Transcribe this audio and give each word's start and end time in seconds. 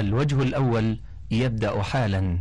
الوجه 0.00 0.42
الأول 0.42 1.00
يبدأ 1.30 1.82
حالا 1.82 2.38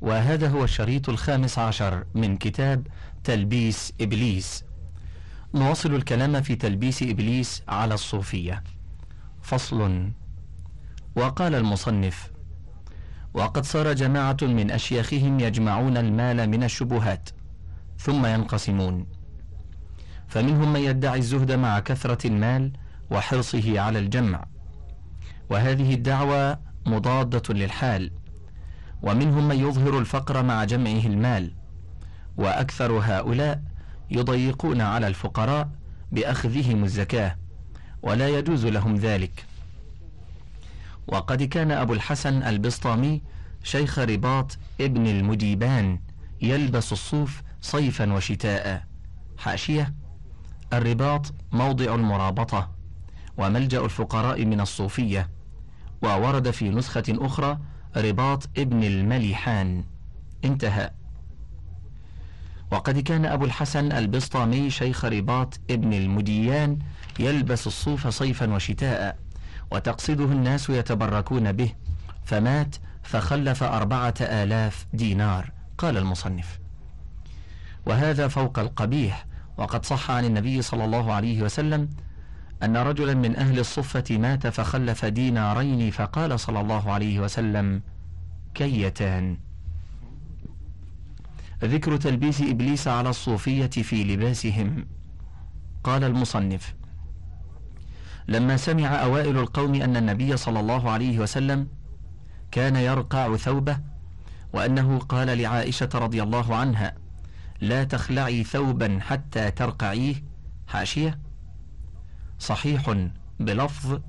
وهذا 0.00 0.48
هو 0.48 0.64
الشريط 0.64 1.08
الخامس 1.08 1.58
عشر 1.58 2.04
من 2.14 2.36
كتاب 2.36 2.86
تلبيس 3.24 3.92
إبليس. 4.00 4.64
نواصل 5.54 5.94
الكلام 5.94 6.42
في 6.42 6.56
تلبيس 6.56 7.02
إبليس 7.02 7.62
على 7.68 7.94
الصوفية. 7.94 8.64
فصل. 9.42 10.10
وقال 11.16 11.54
المصنف 11.54 12.30
وقد 13.34 13.64
صار 13.64 13.92
جماعة 13.92 14.36
من 14.42 14.70
أشياخهم 14.70 15.40
يجمعون 15.40 15.96
المال 15.96 16.50
من 16.50 16.64
الشبهات 16.64 17.28
ثم 17.98 18.26
ينقسمون. 18.26 19.06
فمنهم 20.28 20.72
من 20.72 20.80
يدعي 20.80 21.18
الزهد 21.18 21.52
مع 21.52 21.80
كثرة 21.80 22.26
المال 22.26 22.72
وحرصه 23.10 23.80
على 23.80 23.98
الجمع. 23.98 24.44
وهذه 25.50 25.94
الدعوة 25.94 26.67
مضادة 26.88 27.54
للحال 27.54 28.10
ومنهم 29.02 29.48
من 29.48 29.56
يظهر 29.56 29.98
الفقر 29.98 30.42
مع 30.42 30.64
جمعه 30.64 31.06
المال 31.06 31.52
وأكثر 32.36 32.92
هؤلاء 32.92 33.62
يضيقون 34.10 34.80
على 34.80 35.06
الفقراء 35.06 35.68
بأخذهم 36.12 36.84
الزكاة 36.84 37.36
ولا 38.02 38.28
يجوز 38.28 38.66
لهم 38.66 38.96
ذلك. 38.96 39.44
وقد 41.06 41.42
كان 41.42 41.70
أبو 41.70 41.92
الحسن 41.92 42.42
البسطامي 42.42 43.22
شيخ 43.62 43.98
رباط 43.98 44.58
ابن 44.80 45.06
المجيبان 45.06 46.00
يلبس 46.42 46.92
الصوف 46.92 47.42
صيفا 47.60 48.12
وشتاء. 48.12 48.84
حاشية 49.38 49.94
الرباط 50.72 51.34
موضع 51.52 51.94
المرابطة 51.94 52.70
وملجأ 53.36 53.84
الفقراء 53.84 54.44
من 54.44 54.60
الصوفية. 54.60 55.37
وورد 56.02 56.50
في 56.50 56.68
نسخة 56.68 57.04
أخرى 57.08 57.58
رباط 57.96 58.48
ابن 58.58 58.84
المليحان. 58.84 59.84
انتهى. 60.44 60.90
وقد 62.70 62.98
كان 62.98 63.26
أبو 63.26 63.44
الحسن 63.44 63.92
البسطامي 63.92 64.70
شيخ 64.70 65.04
رباط 65.04 65.60
ابن 65.70 65.92
المديان 65.92 66.78
يلبس 67.18 67.66
الصوف 67.66 68.06
صيفا 68.06 68.54
وشتاء 68.54 69.18
وتقصده 69.70 70.24
الناس 70.24 70.70
يتبركون 70.70 71.52
به 71.52 71.72
فمات 72.24 72.76
فخلف 73.02 73.62
أربعة 73.62 74.14
آلاف 74.20 74.86
دينار 74.92 75.52
قال 75.78 75.96
المصنف. 75.96 76.58
وهذا 77.86 78.28
فوق 78.28 78.58
القبيح 78.58 79.26
وقد 79.56 79.86
صح 79.86 80.10
عن 80.10 80.24
النبي 80.24 80.62
صلى 80.62 80.84
الله 80.84 81.12
عليه 81.12 81.42
وسلم 81.42 81.88
أن 82.62 82.76
رجلا 82.76 83.14
من 83.14 83.36
أهل 83.36 83.58
الصفة 83.58 84.18
مات 84.18 84.46
فخلف 84.46 85.04
دينارين 85.04 85.90
فقال 85.90 86.40
صلى 86.40 86.60
الله 86.60 86.92
عليه 86.92 87.20
وسلم 87.20 87.82
كيتان. 88.54 89.38
ذكر 91.64 91.96
تلبيس 91.96 92.40
إبليس 92.40 92.88
على 92.88 93.10
الصوفية 93.10 93.66
في 93.66 94.04
لباسهم. 94.04 94.86
قال 95.84 96.04
المصنف 96.04 96.74
لما 98.28 98.56
سمع 98.56 98.86
أوائل 98.86 99.38
القوم 99.38 99.74
أن 99.74 99.96
النبي 99.96 100.36
صلى 100.36 100.60
الله 100.60 100.90
عليه 100.90 101.18
وسلم 101.18 101.68
كان 102.50 102.76
يرقع 102.76 103.36
ثوبه 103.36 103.78
وأنه 104.52 104.98
قال 104.98 105.38
لعائشة 105.38 105.88
رضي 105.94 106.22
الله 106.22 106.56
عنها 106.56 106.94
لا 107.60 107.84
تخلعي 107.84 108.44
ثوبا 108.44 108.98
حتى 109.02 109.50
ترقعيه 109.50 110.14
حاشية 110.66 111.18
صحيح 112.38 113.08
بلفظ 113.40 114.00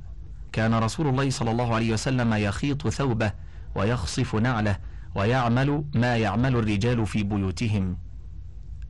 كان 0.52 0.74
رسول 0.74 1.08
الله 1.08 1.30
صلى 1.30 1.52
الله 1.52 1.76
عليه 1.76 1.94
وسلم 1.94 2.34
يخيط 2.34 2.88
ثوبه 2.88 3.32
ويخصف 3.76 4.36
نعله 4.36 4.78
ويعمل 5.16 5.84
ما 5.96 6.18
يعمل 6.18 6.56
الرجال 6.56 7.06
في 7.06 7.24
بيوتهم. 7.24 7.98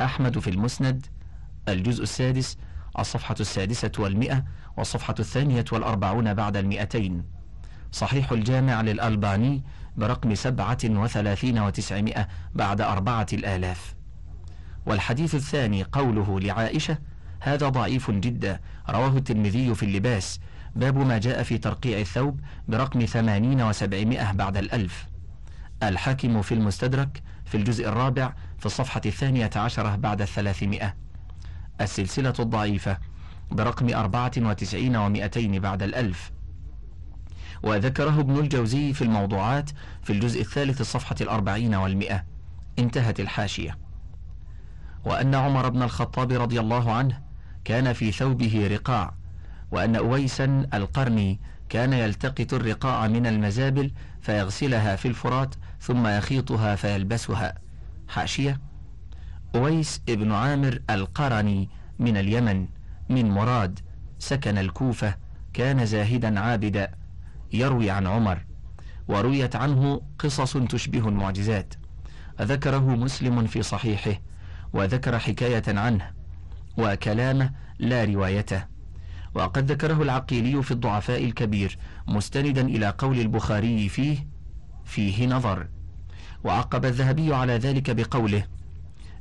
أحمد 0.02 0.40
في 0.40 0.50
المسند 0.50 1.06
الجزء 1.68 2.04
السادس 2.04 2.58
الصفحة 3.00 3.36
السادسة 3.40 3.92
والمئة 4.00 4.44
والصفحة 4.78 5.16
الثانية 5.20 5.66
والأربعون 5.72 6.34
بعد 6.34 6.58
المئتين. 6.58 7.24
صحيح 7.92 8.32
الجامع 8.32 8.82
للألباني 8.82 9.64
برقم 9.98 10.36
سبعة 10.36 10.78
وثلاثين 10.86 11.60
وتسعمائة 11.60 12.28
بعد 12.56 12.82
أربعة 12.82 13.28
الآلاف. 13.34 13.96
والحديث 14.86 15.36
الثاني 15.36 15.84
قوله 15.84 16.40
لعائشة 16.40 16.98
هذا 17.40 17.70
ضعيف 17.70 18.12
جدا. 18.12 18.60
رواه 18.90 19.18
الترمذي 19.18 19.76
في 19.76 19.84
اللباس. 19.84 20.40
باب 20.76 20.98
ما 20.98 21.18
جاء 21.18 21.44
في 21.44 21.58
ترقيع 21.58 22.00
الثوب 22.00 22.40
برقم 22.68 23.06
ثمانين 23.06 23.62
وسبعمائة 23.62 24.32
بعد 24.32 24.58
الألف. 24.58 25.08
الحاكم 25.84 26.42
في 26.42 26.54
المستدرك 26.54 27.24
في 27.46 27.58
الجزء 27.58 27.88
الرابع 27.88 28.34
في 28.60 28.66
الصفحة 28.66 29.02
الثانية 29.06 29.50
عشرة 29.56 29.96
بعد 29.96 30.22
الثلاثمائة. 30.22 30.96
السلسلة 31.82 32.34
الضعيفة 32.40 32.98
برقم 33.52 33.94
أربعة 33.94 34.32
وتسعين 34.38 34.96
ومائتين 34.96 35.60
بعد 35.60 35.84
الألف. 35.84 36.32
وذكره 37.64 38.20
ابن 38.20 38.38
الجوزي 38.40 38.94
في 38.94 39.02
الموضوعات 39.02 39.70
في 40.04 40.14
الجزء 40.14 40.42
الثالث 40.42 40.82
الصفحة 40.82 41.16
الأربعين 41.22 41.76
والمئة 41.76 42.26
انتهت 42.80 43.20
الحاشية. 43.20 43.78
وأن 45.06 45.36
عمر 45.36 45.70
بن 45.70 45.84
الخطاب 45.84 46.32
رضي 46.32 46.60
الله 46.60 46.92
عنه 46.92 47.29
كان 47.70 47.94
في 47.94 48.12
ثوبه 48.12 48.68
رقاع 48.68 49.14
وأن 49.72 49.96
أويسا 49.96 50.68
القرني 50.74 51.40
كان 51.70 51.94
يلتقط 51.94 52.54
الرقاع 52.54 53.08
من 53.08 53.28
المزابل 53.28 53.92
فيغسلها 54.22 54.96
في 54.96 55.08
الفرات 55.08 55.56
ثم 55.82 56.08
يخيطها 56.08 56.76
فيلبسها. 56.76 57.54
حاشية 58.08 58.60
أويس 59.56 60.02
ابن 60.10 60.32
عامر 60.32 60.80
القرني 60.90 61.70
من 62.00 62.18
اليمن 62.18 62.68
من 63.10 63.30
مراد 63.30 63.80
سكن 64.20 64.58
الكوفة 64.58 65.16
كان 65.54 65.86
زاهدا 65.86 66.40
عابدا 66.40 66.92
يروي 67.54 67.90
عن 67.90 68.08
عمر 68.08 68.46
ورويت 69.08 69.56
عنه 69.56 70.02
قصص 70.20 70.58
تشبه 70.58 71.08
المعجزات. 71.08 71.74
ذكره 72.42 72.96
مسلم 72.96 73.48
في 73.48 73.64
صحيحه 73.64 74.22
وذكر 74.74 75.20
حكاية 75.20 75.64
عنه. 75.68 76.19
وكلامه 76.80 77.52
لا 77.80 78.06
روايته. 78.06 78.66
وقد 79.34 79.72
ذكره 79.72 80.02
العقيلي 80.02 80.64
في 80.64 80.72
الضعفاء 80.72 81.26
الكبير 81.26 81.78
مستندا 82.08 82.62
إلى 82.62 82.90
قول 82.98 83.20
البخاري 83.20 83.90
فيه 83.90 84.28
فيه 84.86 85.28
نظر. 85.28 85.68
وعقب 86.44 86.86
الذهبي 86.86 87.34
على 87.34 87.54
ذلك 87.54 87.92
بقوله 87.92 88.44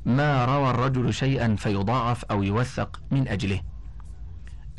ما 0.06 0.44
روى 0.44 0.70
الرجل 0.70 1.14
شيئا 1.14 1.56
فيضاعف 1.56 2.24
أو 2.24 2.42
يوثق 2.42 3.00
من 3.10 3.28
أجله. 3.28 3.60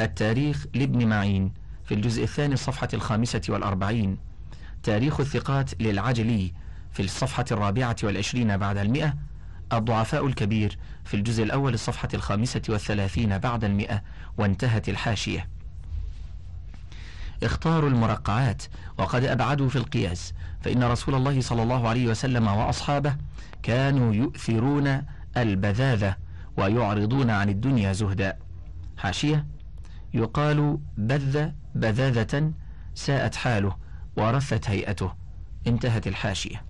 التاريخ 0.02 0.66
لابن 0.74 1.08
معين 1.08 1.54
في 1.84 1.94
الجزء 1.94 2.24
الثاني 2.24 2.54
الصفحة 2.54 2.88
الخامسة 2.94 3.42
والأربعين. 3.50 4.18
تاريخ 4.84 5.20
الثقات 5.20 5.82
للعجلي 5.82 6.54
في 6.92 7.04
الصفحة 7.04 7.46
الرابعة 7.52 7.96
والعشرين 8.04 8.58
بعد 8.58 8.78
المئة. 8.78 9.14
الضعفاء 9.74 10.28
الكبير 10.28 10.78
في 11.06 11.14
الجزء 11.14 11.44
الأول 11.44 11.74
الصفحة 11.74 12.10
الخامسة 12.14 12.62
والثلاثين 12.70 13.38
بعد 13.38 13.64
المئة 13.64 14.02
وانتهت 14.38 14.90
الحاشية. 14.90 15.50
اختاروا 17.44 17.90
المرقعات 17.90 18.64
وقد 18.98 19.24
أبعدوا 19.24 19.70
في 19.70 19.76
القياس 19.76 20.34
فإن 20.62 20.84
رسول 20.84 21.16
الله 21.16 21.42
صلى 21.42 21.64
الله 21.64 21.88
عليه 21.90 22.08
وسلم 22.08 22.48
وأصحابه 22.48 23.16
كانوا 23.64 24.14
يؤثرون 24.14 25.02
البذاذة 25.38 26.16
ويعرضون 26.58 27.30
عن 27.30 27.50
الدنيا 27.50 27.94
زهدا. 27.94 28.38
حاشية 28.98 29.46
يقال 30.14 30.78
بذ 30.98 31.50
بذاذة 31.76 32.52
ساءت 32.96 33.36
حاله 33.36 33.78
ورثت 34.18 34.70
هيئته. 34.70 35.14
انتهت 35.68 36.08
الحاشية. 36.08 36.69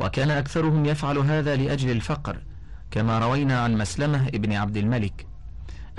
وكان 0.00 0.30
أكثرهم 0.30 0.84
يفعل 0.86 1.18
هذا 1.18 1.56
لأجل 1.56 1.90
الفقر 1.90 2.42
كما 2.90 3.18
روينا 3.18 3.60
عن 3.60 3.78
مسلمة 3.78 4.28
ابن 4.28 4.52
عبد 4.52 4.76
الملك 4.76 5.26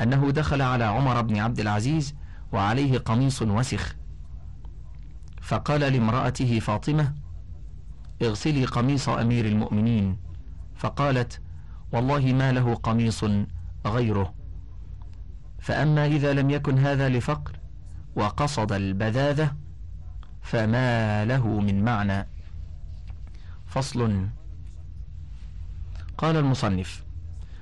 أنه 0.01 0.31
دخل 0.31 0.61
على 0.61 0.83
عمر 0.83 1.21
بن 1.21 1.37
عبد 1.37 1.59
العزيز 1.59 2.15
وعليه 2.53 2.97
قميص 2.97 3.41
وسخ. 3.41 3.95
فقال 5.41 5.81
لامرأته 5.81 6.59
فاطمة 6.59 7.13
اغسلي 8.21 8.65
قميص 8.65 9.09
أمير 9.09 9.45
المؤمنين. 9.45 10.17
فقالت 10.75 11.41
والله 11.91 12.19
ما 12.19 12.51
له 12.51 12.75
قميص 12.75 13.25
غيره. 13.85 14.33
فأما 15.59 16.05
إذا 16.05 16.33
لم 16.33 16.49
يكن 16.49 16.79
هذا 16.79 17.09
لفقر 17.09 17.59
وقصد 18.15 18.71
البذاذة 18.71 19.55
فما 20.41 21.25
له 21.25 21.47
من 21.59 21.83
معنى. 21.83 22.27
فصل. 23.71 24.27
قال 26.17 26.37
المصنف 26.37 27.03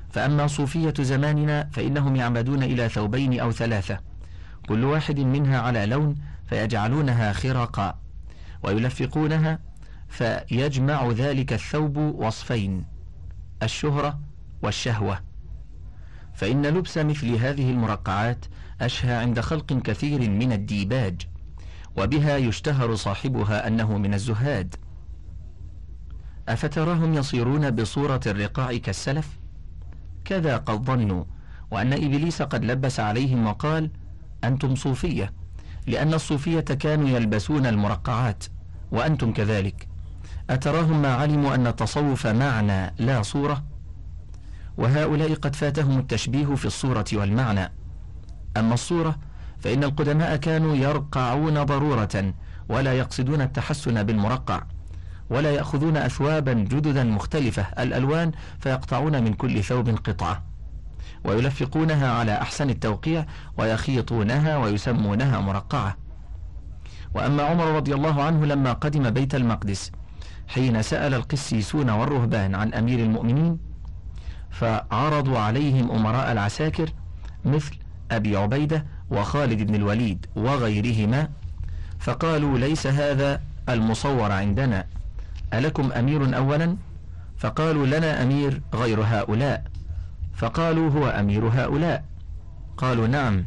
فأما 0.09 0.47
صوفية 0.47 0.93
زماننا 0.99 1.69
فإنهم 1.71 2.15
يعمدون 2.15 2.63
إلى 2.63 2.89
ثوبين 2.89 3.39
أو 3.39 3.51
ثلاثة 3.51 3.99
كل 4.67 4.83
واحد 4.83 5.19
منها 5.19 5.59
على 5.59 5.85
لون 5.85 6.15
فيجعلونها 6.47 7.33
خرقا 7.33 7.99
ويلفقونها 8.63 9.59
فيجمع 10.07 11.09
ذلك 11.09 11.53
الثوب 11.53 11.97
وصفين 11.97 12.85
الشهرة 13.63 14.19
والشهوة. 14.61 15.19
فإن 16.33 16.65
لبس 16.65 16.97
مثل 16.97 17.35
هذه 17.35 17.71
المرقعات 17.71 18.45
أشهى 18.81 19.13
عند 19.13 19.39
خلق 19.39 19.73
كثير 19.73 20.29
من 20.29 20.51
الديباج 20.51 21.27
وبها 21.97 22.37
يشتهر 22.37 22.95
صاحبها 22.95 23.67
أنه 23.67 23.97
من 23.97 24.13
الزهاد. 24.13 24.75
أفتراهم 26.49 27.13
يصيرون 27.13 27.71
بصورة 27.71 28.19
الرقاع 28.25 28.77
كالسلف؟ 28.77 29.39
كذا 30.25 30.57
قد 30.57 30.85
ظنوا 30.85 31.23
وأن 31.71 31.93
إبليس 31.93 32.41
قد 32.41 32.65
لبس 32.65 32.99
عليهم 32.99 33.47
وقال 33.47 33.91
أنتم 34.43 34.75
صوفية 34.75 35.33
لأن 35.87 36.13
الصوفية 36.13 36.59
كانوا 36.59 37.09
يلبسون 37.09 37.65
المرقعات 37.65 38.43
وأنتم 38.91 39.33
كذلك. 39.33 39.87
أتراهم 40.49 41.01
ما 41.01 41.13
علموا 41.13 41.55
أن 41.55 41.67
التصوف 41.67 42.27
معنى 42.27 42.93
لا 42.99 43.21
صورة؟ 43.21 43.63
وهؤلاء 44.77 45.33
قد 45.33 45.55
فاتهم 45.55 45.99
التشبيه 45.99 46.55
في 46.55 46.65
الصورة 46.65 47.05
والمعنى. 47.13 47.71
أما 48.57 48.73
الصورة 48.73 49.19
فإن 49.59 49.83
القدماء 49.83 50.35
كانوا 50.35 50.75
يرقعون 50.75 51.63
ضرورة 51.63 52.33
ولا 52.69 52.93
يقصدون 52.93 53.41
التحسن 53.41 54.03
بالمرقع. 54.03 54.63
ولا 55.29 55.51
يأخذون 55.51 55.97
أثوابا 55.97 56.53
جددا 56.53 57.03
مختلفة. 57.03 57.65
الألوان 57.79 58.31
فيقطعون 58.59 59.23
من 59.23 59.33
كل 59.33 59.63
ثوب 59.63 59.89
قطعة. 59.89 60.43
ويلفقونها 61.23 62.11
على 62.11 62.41
أحسن 62.41 62.69
التوقيع 62.69 63.25
ويخيطونها 63.57 64.57
ويسمونها 64.57 65.39
مرقعة. 65.39 65.97
وأما 67.13 67.43
عمر 67.43 67.65
رضي 67.75 67.93
الله 67.93 68.23
عنه 68.23 68.45
لما 68.45 68.73
قدم 68.73 69.09
بيت 69.09 69.35
المقدس 69.35 69.91
حين 70.47 70.81
سأل 70.81 71.13
القسيسون 71.13 71.89
والرهبان 71.89 72.55
عن 72.55 72.73
أمير 72.73 72.99
المؤمنين 72.99 73.57
فعرضوا 74.49 75.39
عليهم 75.39 75.91
أمراء 75.91 76.31
العساكر 76.31 76.89
مثل 77.45 77.75
أبي 78.11 78.37
عبيدة 78.37 78.85
وخالد 79.11 79.63
بن 79.63 79.75
الوليد 79.75 80.25
وغيرهما 80.35 81.29
فقالوا 81.99 82.57
ليس 82.57 82.87
هذا 82.87 83.41
المصور 83.69 84.31
عندنا. 84.31 84.85
ألكم 85.53 85.91
أمير 85.91 86.37
أولا؟ 86.37 86.77
فقالوا 87.37 87.85
لنا 87.85 88.23
أمير 88.23 88.61
غير 88.73 89.01
هؤلاء. 89.01 89.63
فقالوا 90.33 90.89
هو 90.91 91.07
أمير 91.07 91.47
هؤلاء. 91.47 92.05
قالوا 92.77 93.07
نعم 93.07 93.45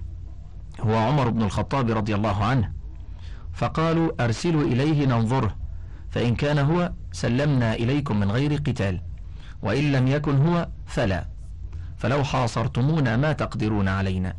هو 0.81 0.96
عمر 0.96 1.28
بن 1.28 1.43
الخطاب 1.43 1.90
رضي 1.90 2.14
الله 2.14 2.44
عنه. 2.44 2.72
فقالوا 3.52 4.25
أرسلوا 4.25 4.62
إليه 4.62 5.06
ننظره 5.06 5.56
فإن 6.10 6.34
كان 6.34 6.58
هو 6.58 6.93
سلمنا 7.12 7.75
إليكم 7.75 8.20
من 8.20 8.31
غير 8.31 8.55
قتال 8.55 9.00
وإن 9.62 9.93
لم 9.93 10.08
يكن 10.08 10.46
هو 10.46 10.69
فلا. 10.87 11.25
فلو 11.98 12.25
حاصرتمونا 12.25 13.16
ما 13.16 13.32
تقدرون 13.32 13.88
علينا. 13.88 14.37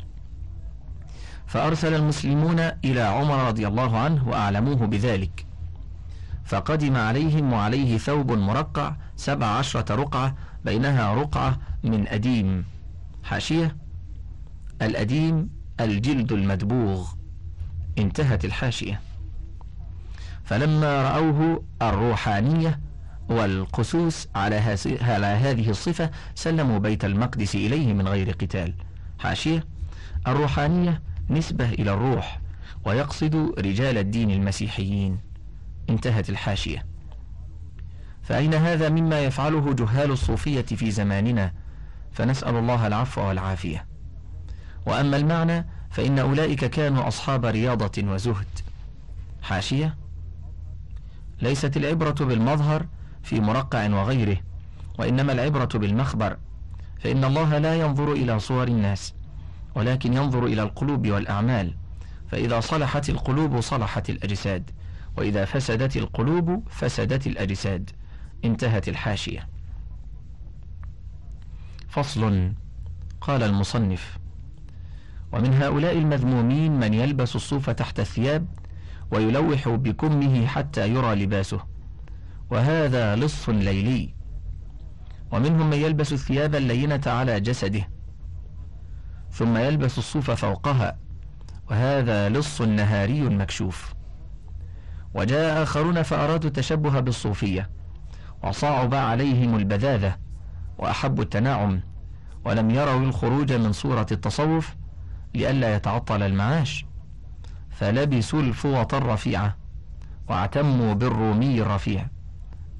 فأرسل 1.46 1.94
المسلمون 1.94 2.60
إلى 2.60 3.00
عمر 3.00 3.48
رضي 3.48 3.66
الله 3.66 3.98
عنه 3.98 4.28
وأعلموه 4.28 4.86
بذلك. 4.86 5.46
فقدم 6.44 6.96
عليهم 6.96 7.52
وعليه 7.52 7.98
ثوب 7.98 8.32
مرقع 8.32 8.96
سبع 9.16 9.46
عشرة 9.46 9.94
رقعة 9.94 10.34
بينها 10.64 11.14
رقعة 11.14 11.58
من 11.84 12.08
أديم. 12.08 12.64
حاشية. 13.24 13.76
الأديم 14.82 15.50
الجلد 15.80 16.32
المدبوغ. 16.32 17.08
انتهت 17.98 18.44
الحاشية. 18.44 19.00
فلما 20.44 21.02
رأوه 21.02 21.64
الروحانية 21.82 22.80
والقسوس 23.28 24.28
على, 24.34 24.76
على 25.00 25.26
هذه 25.26 25.70
الصفة 25.70 26.10
سلموا 26.34 26.78
بيت 26.78 27.04
المقدس 27.04 27.54
إليه 27.54 27.92
من 27.92 28.08
غير 28.08 28.30
قتال. 28.30 28.74
حاشية. 29.18 29.64
الروحانية 30.26 31.02
نسبة 31.30 31.68
إلى 31.68 31.92
الروح 31.92 32.40
ويقصد 32.84 33.54
رجال 33.58 33.98
الدين 33.98 34.30
المسيحيين. 34.30 35.33
انتهت 35.90 36.30
الحاشية. 36.30 36.86
فأين 38.22 38.54
هذا 38.54 38.88
مما 38.88 39.20
يفعله 39.20 39.72
جهال 39.72 40.10
الصوفية 40.10 40.62
في 40.62 40.90
زماننا؟ 40.90 41.52
فنسأل 42.12 42.56
الله 42.56 42.86
العفو 42.86 43.20
والعافية. 43.20 43.86
وأما 44.86 45.16
المعنى 45.16 45.66
فإن 45.90 46.18
أولئك 46.18 46.64
كانوا 46.64 47.08
أصحاب 47.08 47.44
رياضة 47.44 48.12
وزهد. 48.12 48.46
حاشية؟ 49.42 49.96
ليست 51.42 51.76
العبرة 51.76 52.24
بالمظهر 52.24 52.86
في 53.22 53.40
مرقع 53.40 53.88
وغيره 53.88 54.36
وإنما 54.98 55.32
العبرة 55.32 55.68
بالمخبر. 55.74 56.36
فإن 57.00 57.24
الله 57.24 57.58
لا 57.58 57.74
ينظر 57.74 58.12
إلى 58.12 58.40
صور 58.40 58.68
الناس 58.68 59.14
ولكن 59.74 60.12
ينظر 60.12 60.46
إلى 60.46 60.62
القلوب 60.62 61.08
والأعمال. 61.08 61.74
فإذا 62.30 62.60
صلحت 62.60 63.08
القلوب 63.08 63.60
صلحت 63.60 64.10
الأجساد. 64.10 64.70
وإذا 65.16 65.44
فسدت 65.44 65.96
القلوب 65.96 66.68
فسدت 66.70 67.26
الأجساد. 67.26 67.90
انتهت 68.44 68.88
الحاشية. 68.88 69.48
فصل. 71.88 72.52
قال 73.20 73.42
المصنف 73.42 74.18
ومن 75.32 75.54
هؤلاء 75.54 75.98
المذمومين 75.98 76.80
من 76.80 76.94
يلبس 76.94 77.36
الصوف 77.36 77.70
تحت 77.70 78.00
الثياب 78.00 78.46
ويلوح 79.10 79.68
بكمه 79.68 80.46
حتى 80.46 80.88
يرى 80.88 81.14
لباسه. 81.14 81.60
وهذا 82.50 83.16
لص 83.16 83.48
ليلي. 83.48 84.14
ومنهم 85.32 85.70
من 85.70 85.76
يلبس 85.76 86.12
الثياب 86.12 86.54
اللينة 86.54 87.00
على 87.06 87.40
جسده. 87.40 87.88
ثم 89.30 89.56
يلبس 89.56 89.98
الصوف 89.98 90.30
فوقها. 90.30 90.98
وهذا 91.70 92.28
لص 92.28 92.60
نهاري 92.62 93.22
مكشوف. 93.22 93.93
وجاء 95.14 95.62
آخرون 95.62 96.02
فأرادوا 96.02 96.48
التشبه 96.48 97.00
بالصوفية 97.00 97.70
وصعب 98.42 98.94
عليهم 98.94 99.56
البذاذة 99.56 100.16
وأحبوا 100.78 101.24
التناعم 101.24 101.80
ولم 102.44 102.70
يروا 102.70 103.00
الخروج 103.00 103.52
من 103.52 103.72
صورة 103.72 104.06
التصوف 104.12 104.74
لئلا 105.34 105.74
يتعطل 105.76 106.22
المعاش 106.22 106.86
فلبسوا 107.70 108.40
الفوط 108.40 108.94
الرفيعة 108.94 109.56
واعتموا 110.28 110.94
بالرومي 110.94 111.62
الرفيع 111.62 112.06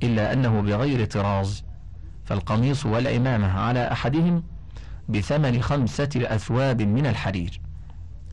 إلا 0.02 0.32
أنه 0.32 0.60
بغير 0.60 1.04
طراز 1.04 1.64
فالقميص 2.24 2.86
والعمامة 2.86 3.60
على 3.60 3.92
أحدهم 3.92 4.42
بثمن 5.08 5.62
خمسة 5.62 6.10
أثواب 6.16 6.82
من 6.82 7.06
الحرير 7.06 7.60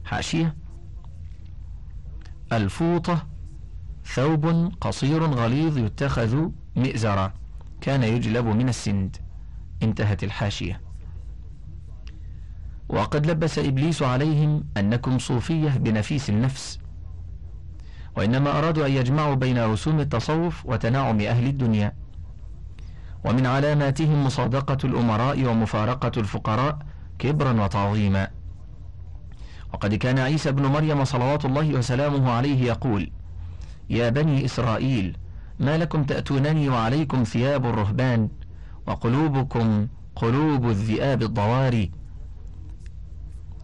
حاشية 0.05 0.55
الفوطة 2.53 3.27
ثوب 4.05 4.71
قصير 4.81 5.23
غليظ 5.23 5.77
يتخذ 5.77 6.47
مئزرا 6.75 7.33
كان 7.81 8.03
يجلب 8.03 8.45
من 8.45 8.69
السند. 8.69 9.17
انتهت 9.83 10.23
الحاشية. 10.23 10.81
وقد 12.89 13.25
لبس 13.25 13.59
إبليس 13.59 14.01
عليهم 14.03 14.63
أنكم 14.77 15.19
صوفية 15.19 15.69
بنفيس 15.69 16.29
النفس. 16.29 16.79
وإنما 18.17 18.57
أرادوا 18.57 18.85
أن 18.85 18.91
يجمعوا 18.91 19.35
بين 19.35 19.65
رسوم 19.65 19.99
التصوف 19.99 20.65
وتناعم 20.65 21.21
أهل 21.21 21.47
الدنيا. 21.47 21.93
ومن 23.25 23.45
علاماتهم 23.45 24.25
مصادقة 24.25 24.77
الأمراء 24.83 25.45
ومفارقة 25.45 26.11
الفقراء 26.17 26.79
كبرا 27.19 27.63
وتعظيما. 27.63 28.27
وقد 29.73 29.93
كان 29.93 30.19
عيسى 30.19 30.51
بن 30.51 30.65
مريم 30.65 31.03
صلوات 31.05 31.45
الله 31.45 31.73
وسلامه 31.73 32.31
عليه 32.31 32.63
يقول 32.63 33.11
يا 33.89 34.09
بني 34.09 34.45
إسرائيل 34.45 35.17
ما 35.59 35.77
لكم 35.77 36.03
تأتونني 36.03 36.69
وعليكم 36.69 37.23
ثياب 37.23 37.65
الرهبان 37.65 38.29
وقلوبكم 38.87 39.87
قلوب 40.15 40.69
الذئاب 40.69 41.21
الضواري. 41.23 41.91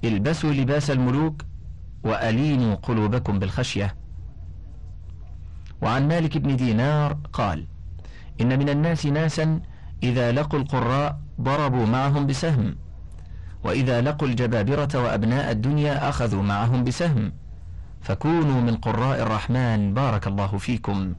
البسوا 0.03 0.51
لباس 0.51 0.91
الملوك 0.91 1.41
وألينوا 2.03 2.75
قلوبكم 2.75 3.39
بالخشية. 3.39 3.95
وعن 5.81 6.07
مالك 6.07 6.37
بن 6.37 6.55
دينار 6.55 7.17
قال 7.33 7.67
إن 8.41 8.59
من 8.59 8.69
الناس 8.69 9.05
ناسا 9.05 9.61
إذا 10.03 10.31
لقوا 10.31 10.59
القراء 10.59 11.19
ضربوا 11.41 11.85
معهم 11.85 12.27
بسهم 12.27 12.75
وإذا 13.63 14.01
لقوا 14.01 14.27
الجبابرة 14.27 14.89
وأبناء 14.95 15.51
الدنيا 15.51 16.09
أخذوا 16.09 16.43
معهم 16.43 16.83
بسهم. 16.83 17.33
فكونوا 18.07 18.61
من 18.61 18.75
قراء 18.75 19.21
الرحمن 19.21 19.93
بارك 19.93 20.27
الله 20.27 20.57
فيكم. 20.57 21.13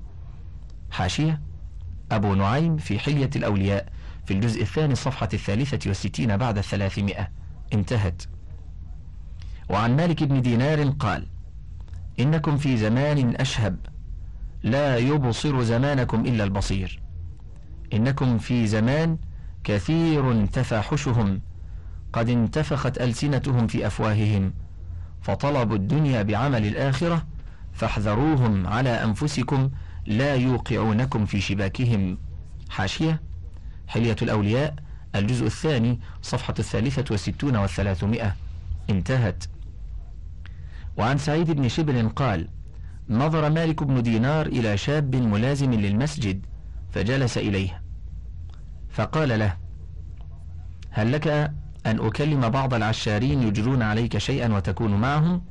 حاشية 0.90 1.40
أبو 2.12 2.34
نعيم 2.34 2.76
في 2.76 2.98
حلية 2.98 3.30
الأولياء 3.36 3.88
في 4.24 4.34
الجزء 4.34 4.62
الثاني 4.62 4.92
الصفحة 4.92 5.28
الثالثة 5.34 5.88
والستين 5.88 6.36
بعد 6.36 6.58
الثلاثمائة. 6.58 7.28
انتهت. 7.72 8.22
وعن 9.70 9.96
مالك 9.96 10.22
بن 10.22 10.42
دينار 10.42 10.88
قال 10.88 11.26
إنكم 12.20 12.56
في 12.56 12.76
زمان 12.76 13.34
أشهب 13.36 13.76
لا 14.62 14.96
يبصر 14.96 15.62
زمانكم 15.62 16.26
إلا 16.26 16.44
البصير. 16.44 17.00
إنكم 17.92 18.38
في 18.38 18.66
زمان 18.66 19.18
كثير 19.64 20.46
تفاحشهم 20.46 21.40
قد 22.12 22.28
انتفخت 22.28 23.00
ألسنتهم 23.00 23.66
في 23.66 23.86
أفواههم. 23.86 24.52
فطلبوا 25.22 25.76
الدنيا 25.76 26.22
بعمل 26.22 26.66
الآخرة 26.66 27.26
فاحذروهم 27.72 28.66
على 28.66 28.90
أنفسكم 28.90 29.70
لا 30.06 30.34
يوقعونكم 30.34 31.26
في 31.26 31.40
شباكهم. 31.40 32.18
حاشية 32.70 33.20
حلية 33.88 34.16
الأولياء 34.22 34.74
الجزء 35.14 35.46
الثاني 35.46 36.00
صفحة 36.22 36.54
الثالثة 36.58 37.04
والستون 37.10 37.56
والثلاثمائة. 37.56 38.36
انتهت. 38.90 39.44
وعن 40.96 41.18
سعيد 41.18 41.50
بن 41.50 41.68
شبل 41.68 42.08
قال 42.08 42.48
نظر 43.08 43.50
مالك 43.50 43.82
بن 43.82 44.02
دينار 44.02 44.46
إلى 44.46 44.76
شاب 44.76 45.16
ملازم 45.16 45.74
للمسجد 45.74 46.46
فجلس 46.90 47.38
إليه 47.38 47.82
فقال 48.90 49.38
له 49.38 49.56
هل 50.90 51.12
لك 51.12 51.52
أن 51.90 52.06
أكلم 52.06 52.48
بعض 52.48 52.74
العشارين 52.74 53.42
يجرون 53.42 53.82
عليك 53.82 54.18
شيئا 54.18 54.54
وتكون 54.54 54.94
معهم؟ 54.94 55.42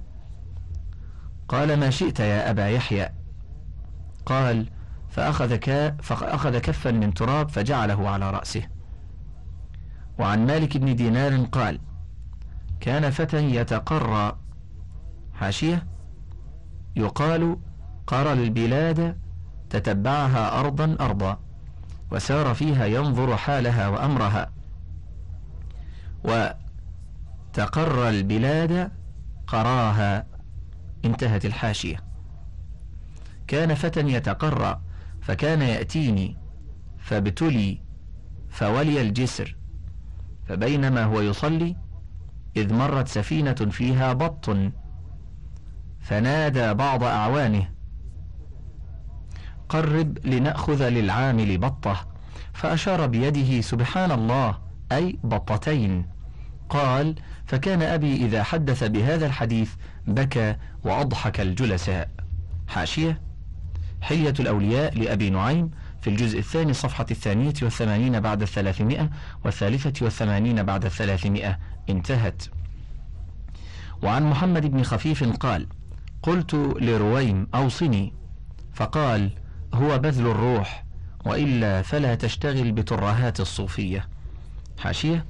قال 1.47 1.79
ما 1.79 1.89
شئت 1.89 2.19
يا 2.19 2.49
أبا 2.49 2.67
يحيى. 2.67 3.09
قال 4.25 4.69
فأخذ, 5.09 5.57
فأخذ 6.01 6.57
كفا 6.57 6.91
من 6.91 7.13
تراب 7.13 7.49
فجعله 7.49 8.09
على 8.09 8.31
رأسه. 8.31 8.63
وعن 10.19 10.45
مالك 10.45 10.77
بن 10.77 10.95
دينار 10.95 11.45
قال 11.45 11.79
كان 12.79 13.09
فتى 13.09 13.55
يتقرى. 13.55 14.37
حاشية. 15.33 15.87
يقال 16.95 17.57
قرى 18.07 18.33
البلاد 18.33 19.17
تتبعها 19.69 20.59
أرضا 20.59 20.97
أرضا 20.99 21.39
وسار 22.11 22.53
فيها 22.53 22.85
ينظر 22.85 23.37
حالها 23.37 23.87
وأمرها. 23.87 24.56
وتقر 26.27 28.09
البلاد 28.09 28.91
قراها. 29.47 30.25
انتهت 31.05 31.45
الحاشية. 31.45 32.03
كان 33.47 33.75
فتى 33.75 33.99
يتقرى 33.99 34.81
فكان 35.21 35.61
يأتيني 35.61 36.37
فابتلي 36.97 37.81
فولي 38.49 39.01
الجسر 39.01 39.55
فبينما 40.47 41.03
هو 41.03 41.21
يصلي 41.21 41.75
إذ 42.57 42.73
مرت 42.73 43.07
سفينة 43.07 43.53
فيها 43.53 44.13
بط 44.13 44.57
فنادى 45.99 46.73
بعض 46.73 47.03
أعوانه 47.03 47.69
قرب 49.69 50.25
لنأخذ 50.25 50.89
للعامل 50.89 51.57
بطة. 51.57 52.07
فأشار 52.53 53.07
بيده 53.07 53.61
سبحان 53.61 54.11
الله 54.11 54.57
أي 54.91 55.19
بطتين. 55.23 56.05
قال 56.69 57.15
فكان 57.45 57.81
أبي 57.81 58.15
إذا 58.15 58.43
حدث 58.43 58.83
بهذا 58.83 59.25
الحديث 59.25 59.71
بكى 60.07 60.55
وأضحك 60.83 61.39
الجلساء. 61.39 62.09
حاشية. 62.67 63.21
حلية 64.01 64.33
الأولياء 64.39 64.97
لأبي 64.97 65.29
نعيم 65.29 65.71
في 66.01 66.09
الجزء 66.09 66.39
الثاني 66.39 66.73
صفحة 66.73 67.05
الثانية 67.11 67.53
والثمانين 67.61 68.19
بعد 68.19 68.41
الثلاثمائة 68.41 69.09
والثالثة 69.45 70.05
والثمانين 70.05 70.63
بعد 70.63 70.85
الثلاثمائة. 70.85 71.59
انتهت. 71.89 72.43
وعن 74.03 74.23
محمد 74.23 74.65
بن 74.65 74.83
خفيف 74.83 75.23
قال 75.23 75.67
قلت 76.23 76.53
لرويم 76.53 77.47
أوصني. 77.55 78.13
فقال 78.73 79.31
هو 79.73 79.99
بذل 79.99 80.27
الروح 80.27 80.83
وإلا 81.25 81.81
فلا 81.81 82.15
تشتغل 82.15 82.71
بترهات 82.71 83.39
الصوفية. 83.39 84.07
حاشية. 84.79 85.25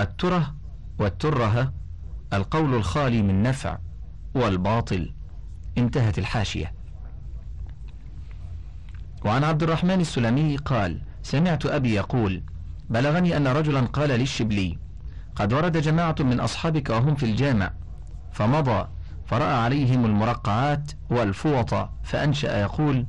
الترة 0.00 0.54
والترهة 0.98 1.72
القول 2.32 2.74
الخالي 2.74 3.22
من 3.22 3.42
نفع 3.42 3.78
والباطل. 4.34 5.14
انتهت 5.78 6.18
الحاشية. 6.18 6.72
وعن 9.24 9.44
عبد 9.44 9.62
الرحمن 9.62 10.00
السلمي 10.00 10.56
قال 10.56 11.00
سمعت 11.22 11.66
أبي 11.66 11.94
يقول 11.94 12.42
بلغني 12.90 13.36
أن 13.36 13.46
رجلا 13.46 13.80
قال 13.80 14.08
للشبلي 14.08 14.78
قد 15.36 15.52
ورد 15.52 15.76
جماعة 15.76 16.14
من 16.20 16.40
أصحابك 16.40 16.90
وهم 16.90 17.14
في 17.14 17.22
الجامع 17.26 17.70
فمضى 18.32 18.88
فرأى 19.26 19.54
عليهم 19.54 20.04
المرقعات 20.04 20.92
والفوط 21.10 21.74
فأنشأ 22.02 22.60
يقول 22.60 23.06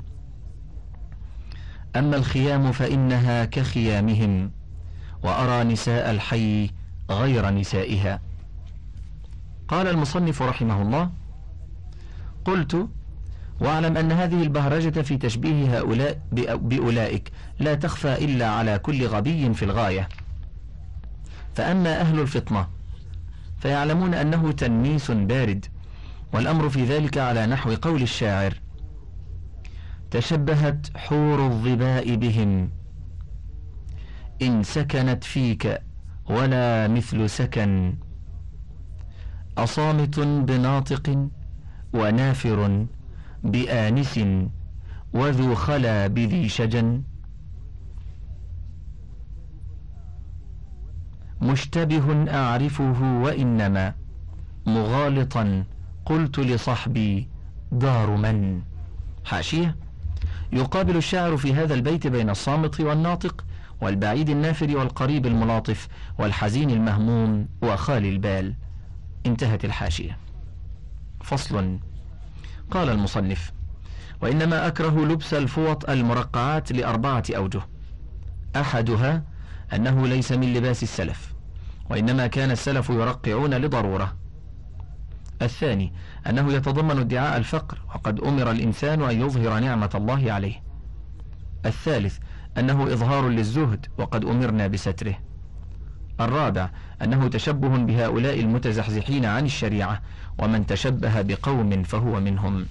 أما 1.96 2.16
الخيام 2.16 2.72
فإنها 2.72 3.46
كخيامهم. 3.46 4.52
وأرى 5.24 5.64
نساء 5.64 6.12
الحي 6.12 6.70
غير 7.12 7.50
نسائها. 7.50 8.20
قال 9.68 9.88
المصنف 9.88 10.42
رحمه 10.42 10.82
الله 10.82 11.10
قلت 12.46 12.88
واعلم 13.62 13.98
أن 13.98 14.12
هذه 14.12 14.44
البهرجة 14.44 15.02
في 15.02 15.18
تشبيه 15.18 15.80
هؤلاء 15.80 16.22
بأولئك 16.58 17.32
لا 17.60 17.76
تخفى 17.76 18.26
إلا 18.26 18.50
على 18.50 18.80
كل 18.80 19.08
غبي 19.08 19.54
في 19.54 19.66
الغاية. 19.66 20.10
فأما 21.56 22.02
أهل 22.02 22.20
الفطنة 22.20 22.68
فيعلمون 23.60 24.14
أنه 24.14 24.52
تنميس 24.52 25.12
بارد 25.12 25.66
والأمر 26.34 26.70
في 26.70 26.86
ذلك 26.86 27.18
على 27.18 27.46
نحو 27.46 27.76
قول 27.76 28.02
الشاعر 28.02 28.54
تشبهت 30.12 30.98
حور 30.98 31.46
الظباء 31.46 32.16
بهم 32.16 32.70
إن 34.48 34.64
سكنت 34.64 35.24
فيك 35.24 35.82
ولا 36.30 36.88
مثل 36.88 37.30
سكن. 37.30 37.94
أصامت 39.58 40.20
بناطق 40.20 41.28
ونافر 41.94 42.86
بآنس 43.44 44.20
وذو 45.14 45.56
خلا 45.56 46.08
بذي 46.08 46.50
شجن. 46.50 47.02
مشتبه 51.42 52.32
أعرفه 52.34 53.22
وإنما 53.24 53.94
مغالطا 54.66 55.64
قلت 56.06 56.40
لصحبي 56.40 57.28
دار 57.72 58.10
من. 58.16 58.62
حاشية. 59.26 59.76
يقابل 60.54 60.98
الشاعر 60.98 61.38
في 61.38 61.54
هذا 61.54 61.74
البيت 61.74 62.08
بين 62.08 62.30
الصامت 62.30 62.82
والناطق 62.82 63.46
والبعيد 63.84 64.30
النافر 64.30 64.78
والقريب 64.78 65.26
الملاطف 65.26 65.88
والحزين 66.18 66.70
المهموم 66.70 67.48
وخالي 67.62 68.10
البال. 68.10 68.54
انتهت 69.26 69.66
الحاشية. 69.66 70.18
فصل. 71.24 71.80
قال 72.72 72.90
المصنف 72.90 73.52
وإنما 74.22 74.68
أكره 74.68 75.06
لبس 75.06 75.34
الفوط 75.34 75.90
المرقعات 75.90 76.72
لأربعة 76.72 77.24
أوجه. 77.36 77.62
أحدها 78.56 79.24
أنه 79.74 80.08
ليس 80.08 80.32
من 80.32 80.54
لباس 80.54 80.84
السلف 80.84 81.34
وإنما 81.90 82.28
كان 82.28 82.52
السلف 82.52 82.90
يرقعون 82.90 83.54
لضرورة. 83.54 84.16
الثاني 85.42 85.94
أنه 86.30 86.54
يتضمن 86.54 87.00
ادعاء 87.00 87.38
الفقر 87.38 87.82
وقد 87.88 88.20
أمر 88.20 88.52
الإنسان 88.52 89.02
أن 89.02 89.22
يظهر 89.22 89.60
نعمة 89.60 89.90
الله 89.96 90.32
عليه. 90.32 90.64
الثالث 91.66 92.18
أنه 92.58 92.84
إظهار 92.84 93.30
للزهد 93.30 93.86
وقد 93.98 94.26
أمرنا 94.26 94.68
بستره. 94.68 95.16
الرابع 96.22 96.70
أنه 97.02 97.28
تشبه 97.28 97.78
بهؤلاء 97.78 98.40
المتزحزحين 98.40 99.26
عن 99.26 99.46
الشريعة 99.46 100.02
ومن 100.38 100.66
تشبه 100.66 101.22
بقوم 101.22 101.84
فهو 101.84 102.20
منهم. 102.20 102.66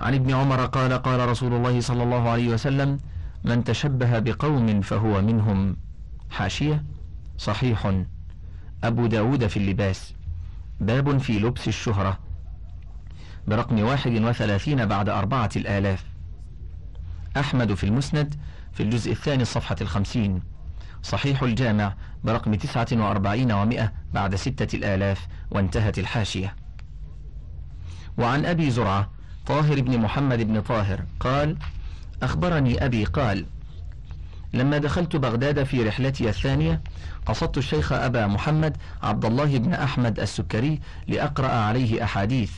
عن 0.00 0.14
ابن 0.14 0.34
عمر 0.34 0.66
قال 0.66 0.92
قال 0.92 1.28
رسول 1.28 1.52
الله 1.52 1.80
صلى 1.80 2.02
الله 2.02 2.28
عليه 2.28 2.48
وسلم 2.48 2.98
من 3.44 3.64
تشبه 3.64 4.18
بقوم 4.18 4.80
فهو 4.80 5.22
منهم. 5.22 5.76
حاشية؟ 6.30 6.84
صحيح. 7.38 7.92
أبو 8.84 9.06
داود 9.06 9.46
في 9.46 9.56
اللباس. 9.56 10.14
باب 10.80 11.18
في 11.18 11.38
لبس 11.38 11.68
الشهرة. 11.68 12.18
برقم 13.48 13.82
واحد 13.82 14.12
وثلاثين 14.12 14.86
بعد 14.86 15.08
أربعة 15.08 15.50
الآلاف. 15.56 16.13
أحمد 17.36 17.74
في 17.74 17.84
المسند 17.84 18.34
في 18.72 18.82
الجزء 18.82 19.12
الثاني 19.12 19.42
الصفحة 19.42 19.76
الخمسين. 19.80 20.42
صحيح 21.02 21.42
الجامع 21.42 21.94
برقم 22.24 22.54
تسعة 22.54 22.86
وأربعين 22.92 23.52
ومائة 23.52 23.92
بعد 24.14 24.34
ستة 24.34 24.76
الآلاف 24.76 25.26
وانتهت 25.50 25.98
الحاشية. 25.98 26.56
وعن 28.18 28.46
أبي 28.46 28.70
زرعة 28.70 29.10
طاهر 29.46 29.80
بن 29.80 29.98
محمد 29.98 30.42
بن 30.42 30.60
طاهر 30.60 31.04
قال 31.20 31.56
أخبرني 32.22 32.84
أبي 32.84 33.04
قال 33.04 33.46
لما 34.52 34.78
دخلت 34.78 35.16
بغداد 35.16 35.64
في 35.64 35.82
رحلتي 35.82 36.28
الثانية 36.28 36.82
قصدت 37.26 37.58
الشيخ 37.58 37.92
أبا 37.92 38.26
محمد 38.26 38.76
عبد 39.02 39.24
الله 39.24 39.58
بن 39.58 39.72
أحمد 39.74 40.20
السكري 40.20 40.80
لأقرأ 41.08 41.48
عليه 41.48 42.04
أحاديث 42.04 42.52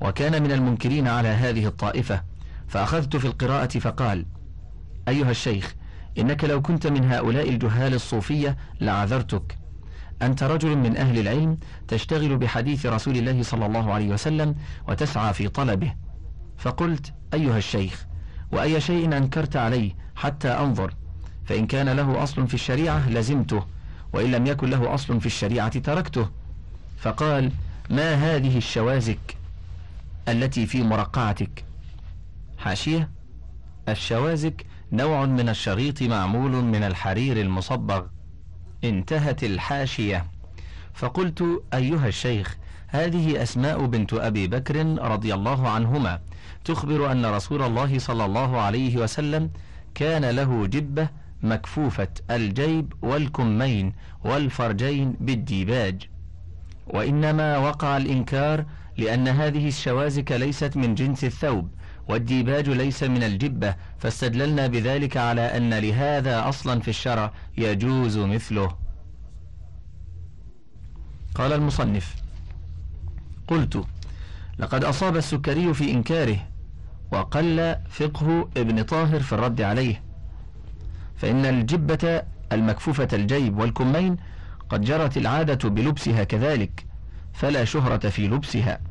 وكان 0.00 0.42
من 0.42 0.52
المنكرين 0.52 1.08
على 1.08 1.28
هذه 1.28 1.66
الطائفة. 1.66 2.29
فأخذت 2.70 3.16
في 3.16 3.24
القراءة 3.24 3.78
فقال 3.78 4.26
أيها 5.08 5.30
الشيخ 5.30 5.74
إنك 6.18 6.44
لو 6.44 6.62
كنت 6.62 6.86
من 6.86 7.12
هؤلاء 7.12 7.48
الجهال 7.48 7.94
الصوفية 7.94 8.56
لعذرتك. 8.80 9.58
أنت 10.22 10.42
رجل 10.42 10.76
من 10.76 10.96
أهل 10.96 11.18
العلم 11.18 11.58
تشتغل 11.88 12.36
بحديث 12.38 12.86
رسول 12.86 13.16
الله 13.16 13.42
صلى 13.42 13.66
الله 13.66 13.92
عليه 13.92 14.08
وسلم 14.08 14.54
وتسعى 14.88 15.32
في 15.32 15.48
طلبه. 15.48 15.94
فقلت 16.58 17.14
أيها 17.34 17.58
الشيخ 17.58 18.06
وأي 18.52 18.80
شيء 18.80 19.16
أنكرت 19.16 19.56
عليه 19.56 19.92
حتى 20.16 20.48
أنظر 20.48 20.94
فإن 21.44 21.66
كان 21.66 21.88
له 21.88 22.22
أصل 22.22 22.48
في 22.48 22.54
الشريعة 22.54 23.08
لزمته 23.10 23.64
وإن 24.12 24.30
لم 24.30 24.46
يكن 24.46 24.70
له 24.70 24.94
أصل 24.94 25.20
في 25.20 25.26
الشريعة 25.26 25.78
تركته. 25.78 26.28
فقال 26.98 27.52
ما 27.90 28.14
هذه 28.14 28.58
الشوازك 28.58 29.36
التي 30.28 30.66
في 30.66 30.82
مرقعتك؟ 30.82 31.69
حاشية. 32.60 33.10
الشوازك 33.88 34.66
نوع 34.92 35.26
من 35.26 35.48
الشريط 35.48 36.02
معمول 36.02 36.50
من 36.50 36.82
الحرير 36.82 37.40
المصبغ. 37.40 38.02
انتهت 38.84 39.44
الحاشية. 39.44 40.26
فقلت 40.94 41.62
أيها 41.74 42.08
الشيخ 42.08 42.56
هذه 42.88 43.42
أسماء 43.42 43.86
بنت 43.86 44.14
أبي 44.14 44.46
بكر 44.46 44.76
رضي 44.98 45.34
الله 45.34 45.68
عنهما. 45.68 46.20
تخبر 46.64 47.12
أن 47.12 47.26
رسول 47.26 47.62
الله 47.62 47.98
صلى 47.98 48.24
الله 48.24 48.60
عليه 48.60 48.96
وسلم 48.96 49.50
كان 49.94 50.24
له 50.24 50.66
جبة 50.66 51.08
مكفوفة 51.42 52.08
الجيب 52.30 52.92
والكمين 53.02 53.92
والفرجين 54.24 55.16
بالديباج. 55.20 56.08
وإنما 56.86 57.58
وقع 57.58 57.96
الإنكار 57.96 58.64
لأن 58.96 59.28
هذه 59.28 59.68
الشوازك 59.68 60.32
ليست 60.32 60.76
من 60.76 60.94
جنس 60.94 61.24
الثوب 61.24 61.68
والديباج 62.10 62.68
ليس 62.68 63.02
من 63.02 63.22
الجبة 63.22 63.74
فاستدللنا 63.98 64.66
بذلك 64.66 65.16
على 65.16 65.56
أن 65.56 65.74
لهذا 65.74 66.48
أصلا 66.48 66.80
في 66.80 66.88
الشرع 66.88 67.32
يجوز 67.58 68.18
مثله. 68.18 68.76
قال 71.34 71.52
المصنف 71.52 72.16
قلت 73.48 73.84
لقد 74.58 74.84
أصاب 74.84 75.16
السكري 75.16 75.74
في 75.74 75.90
إنكاره 75.90 76.38
وقل 77.12 77.76
فقه 77.88 78.48
ابن 78.56 78.82
طاهر 78.82 79.20
في 79.20 79.32
الرد 79.32 79.60
عليه. 79.60 80.02
فإن 81.16 81.46
الجبة 81.46 82.22
المكفوفة 82.52 83.08
الجيب 83.12 83.58
والكمين 83.58 84.16
قد 84.68 84.80
جرت 84.84 85.16
العادة 85.16 85.68
بلبسها 85.68 86.24
كذلك 86.24 86.86
فلا 87.32 87.64
شهرة 87.64 88.08
في 88.08 88.28
لبسها. 88.28 88.89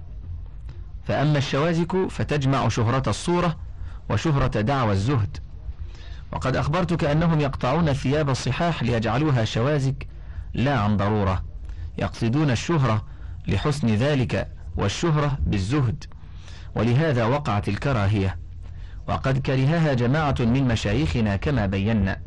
فأما 1.10 1.38
الشوازك 1.38 2.08
فتجمع 2.10 2.70
شهرة 2.70 3.04
الصورة 3.08 3.58
وشهرة 4.10 4.62
دعوى 4.62 4.92
الزهد. 4.92 5.38
وقد 6.32 6.56
أخبرتك 6.56 7.04
أنهم 7.04 7.40
يقطعون 7.40 7.94
ثياب 7.94 8.30
الصحاح 8.30 8.84
ليجعلوها 8.84 9.46
شوازك 9.46 10.08
لا 10.54 10.80
عن 10.80 10.98
ضرورة 10.98 11.44
يقصدون 11.98 12.52
الشهرة 12.52 13.06
لحسن 13.48 13.88
ذلك 13.88 14.48
والشهرة 14.78 15.38
بالزهد 15.46 16.04
ولهذا 16.76 17.26
وقعت 17.26 17.70
الكراهية. 17.70 18.38
وقد 19.08 19.38
كرهها 19.38 19.94
جماعة 19.94 20.36
من 20.40 20.68
مشايخنا 20.68 21.36
كما 21.36 21.66
بينا. 21.66 22.22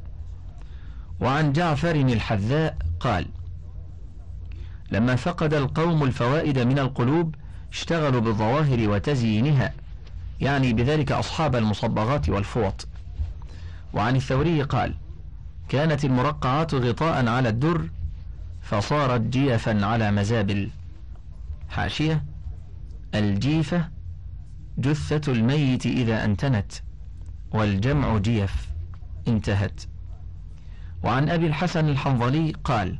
وعن 1.20 1.52
جعفر 1.52 1.94
الحذاء 1.94 2.76
قال 3.00 3.26
لما 4.90 5.16
فقد 5.16 5.54
القوم 5.54 6.04
الفوائد 6.04 6.58
من 6.58 6.78
القلوب 6.78 7.34
اشتغلوا 7.72 8.20
بالظواهر 8.20 8.88
وتزيينها 8.88 9.72
يعني 10.40 10.72
بذلك 10.72 11.12
أصحاب 11.12 11.56
المصبغات 11.56 12.28
والفوط. 12.28 12.88
وعن 13.94 14.16
الثوري 14.16 14.62
قال 14.62 14.94
كانت 15.68 16.04
المرقعات 16.04 16.74
غطاء 16.74 17.28
على 17.28 17.48
الدر 17.48 17.88
فصارت 18.62 19.20
جيفا 19.20 19.86
على 19.86 20.10
مزابل. 20.10 20.70
حاشية 21.70 22.24
الجيفة 23.14 23.88
جثة 24.78 25.32
الميت 25.32 25.86
إذا 25.86 26.24
أنتنت 26.24 26.72
والجمع 27.50 28.18
جيف 28.18 28.68
انتهت. 29.28 29.80
وعن 31.02 31.28
أبي 31.28 31.46
الحسن 31.46 31.88
الحنظلي 31.88 32.52
قال 32.64 32.98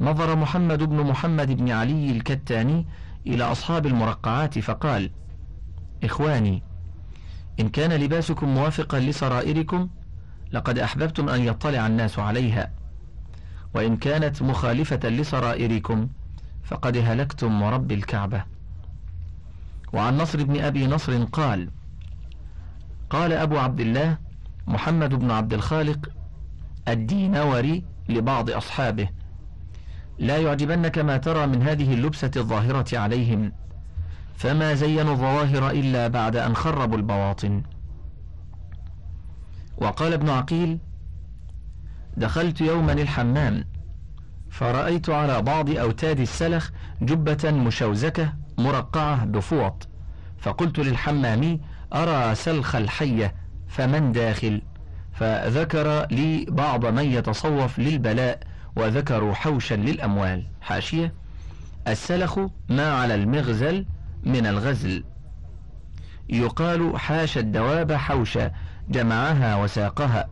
نظر 0.00 0.36
محمد 0.36 0.82
بن 0.82 0.96
محمد 0.96 1.52
بن 1.52 1.70
علي 1.70 2.10
الكتاني 2.10 2.86
إلى 3.26 3.44
أصحاب 3.44 3.86
المرقعات 3.86 4.58
فقال 4.58 5.10
إخواني 6.04 6.62
إن 7.60 7.68
كان 7.68 7.92
لباسكم 7.92 8.48
موافقا 8.48 9.00
لسرائركم 9.00 9.88
لقد 10.52 10.78
أحببتم 10.78 11.28
أن 11.28 11.40
يطلع 11.40 11.86
الناس 11.86 12.18
عليها. 12.18 12.70
وإن 13.74 13.96
كانت 13.96 14.42
مخالفة 14.42 15.08
لسرائركم 15.08 16.08
فقد 16.64 16.96
هلكتم 16.96 17.62
ورب 17.62 17.92
الكعبة. 17.92 18.44
وعن 19.92 20.16
نصر 20.16 20.44
بن 20.44 20.60
أبي 20.60 20.86
نصر 20.86 21.24
قال 21.24 21.70
قال 23.10 23.32
أبو 23.32 23.58
عبد 23.58 23.80
الله 23.80 24.18
محمد 24.66 25.14
بن 25.14 25.30
عبد 25.30 25.52
الخالق 25.52 26.08
الدينوري 26.88 27.84
لبعض 28.08 28.50
أصحابه. 28.50 29.08
لا 30.18 30.38
يعجبنك 30.38 30.98
ما 30.98 31.16
ترى 31.16 31.46
من 31.46 31.62
هذه 31.62 31.94
اللبسة 31.94 32.30
الظاهرة 32.36 32.98
عليهم. 32.98 33.52
فما 34.36 34.74
زينوا 34.74 35.12
الظواهر 35.12 35.70
إلا 35.70 36.08
بعد 36.08 36.36
أن 36.36 36.56
خربوا 36.56 36.96
البواطن. 36.96 37.62
وقال 39.78 40.12
ابن 40.12 40.28
عقيل 40.28 40.78
دخلت 42.16 42.60
يوما 42.60 42.92
الحمام 42.92 43.64
فرأيت 44.50 45.10
على 45.10 45.42
بعض 45.42 45.70
أوتاد 45.70 46.20
السلخ 46.20 46.70
جبة 47.02 47.50
مشوزكة 47.50 48.32
مرقعة 48.58 49.24
بفوط. 49.24 49.88
فقلت 50.38 50.78
للحمامي 50.78 51.60
أرى 51.94 52.34
سلخ 52.34 52.74
الحية 52.76 53.34
فمن 53.68 54.12
داخل؟ 54.12 54.62
فذكر 55.12 56.06
لي 56.10 56.46
بعض 56.48 56.86
من 56.86 57.04
يتصوف 57.04 57.78
للبلاء 57.78 58.53
وذكروا 58.76 59.34
حوشا 59.34 59.74
للأموال. 59.74 60.46
حاشية. 60.60 61.14
السلخ 61.88 62.38
ما 62.68 62.92
على 62.92 63.14
المغزل 63.14 63.86
من 64.24 64.46
الغزل. 64.46 65.04
يقال 66.28 66.98
حاش 66.98 67.38
الدواب 67.38 67.92
حوشا 67.92 68.50
جمعها 68.88 69.56
وساقها. 69.56 70.28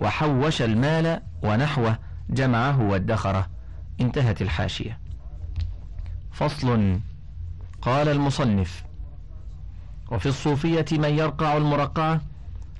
وحوش 0.00 0.62
المال 0.62 1.20
ونحوه 1.42 1.98
جمعه 2.30 2.80
وادخره. 2.82 3.50
انتهت 4.00 4.42
الحاشية. 4.42 4.98
فصل. 6.32 6.98
قال 7.82 8.08
المصنف 8.08 8.84
وفي 10.10 10.26
الصوفية 10.26 10.84
من 10.92 11.18
يرقع 11.18 11.56
المرقعة 11.56 12.20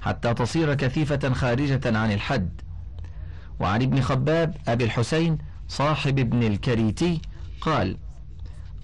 حتى 0.02 0.34
تصير 0.34 0.74
كثيفة 0.74 1.32
خارجة 1.32 1.98
عن 1.98 2.12
الحد. 2.12 2.60
وعن 3.60 3.82
ابن 3.82 4.00
خباب 4.00 4.56
أبي 4.68 4.84
الحسين 4.84 5.38
صاحب 5.68 6.18
ابن 6.18 6.42
الكريتي 6.42 7.20
قال 7.60 7.96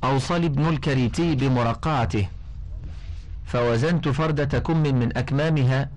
أوصل 0.05 0.45
ابن 0.45 0.69
الكريتي 0.69 1.35
بمرقعته 1.35 2.29
فوزنت 3.45 4.09
فردة 4.09 4.59
كم 4.59 4.77
من 4.83 5.17
أكمامها 5.17 5.91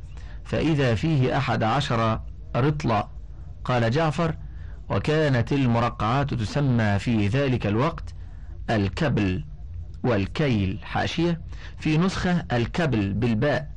فإذا 0.45 0.95
فيه 0.95 1.38
أحد 1.38 1.63
عشر 1.63 2.19
رطلا. 2.55 3.07
قال 3.63 3.91
جعفر 3.91 4.36
وكانت 4.89 5.53
المرقعات 5.53 6.33
تسمى 6.33 6.99
في 6.99 7.27
ذلك 7.27 7.67
الوقت 7.67 8.13
الكبل 8.69 9.43
والكيل 10.03 10.79
حاشية 10.83 11.41
في 11.79 11.97
نسخة 11.97 12.45
الكبل 12.51 13.13
بالباء 13.13 13.69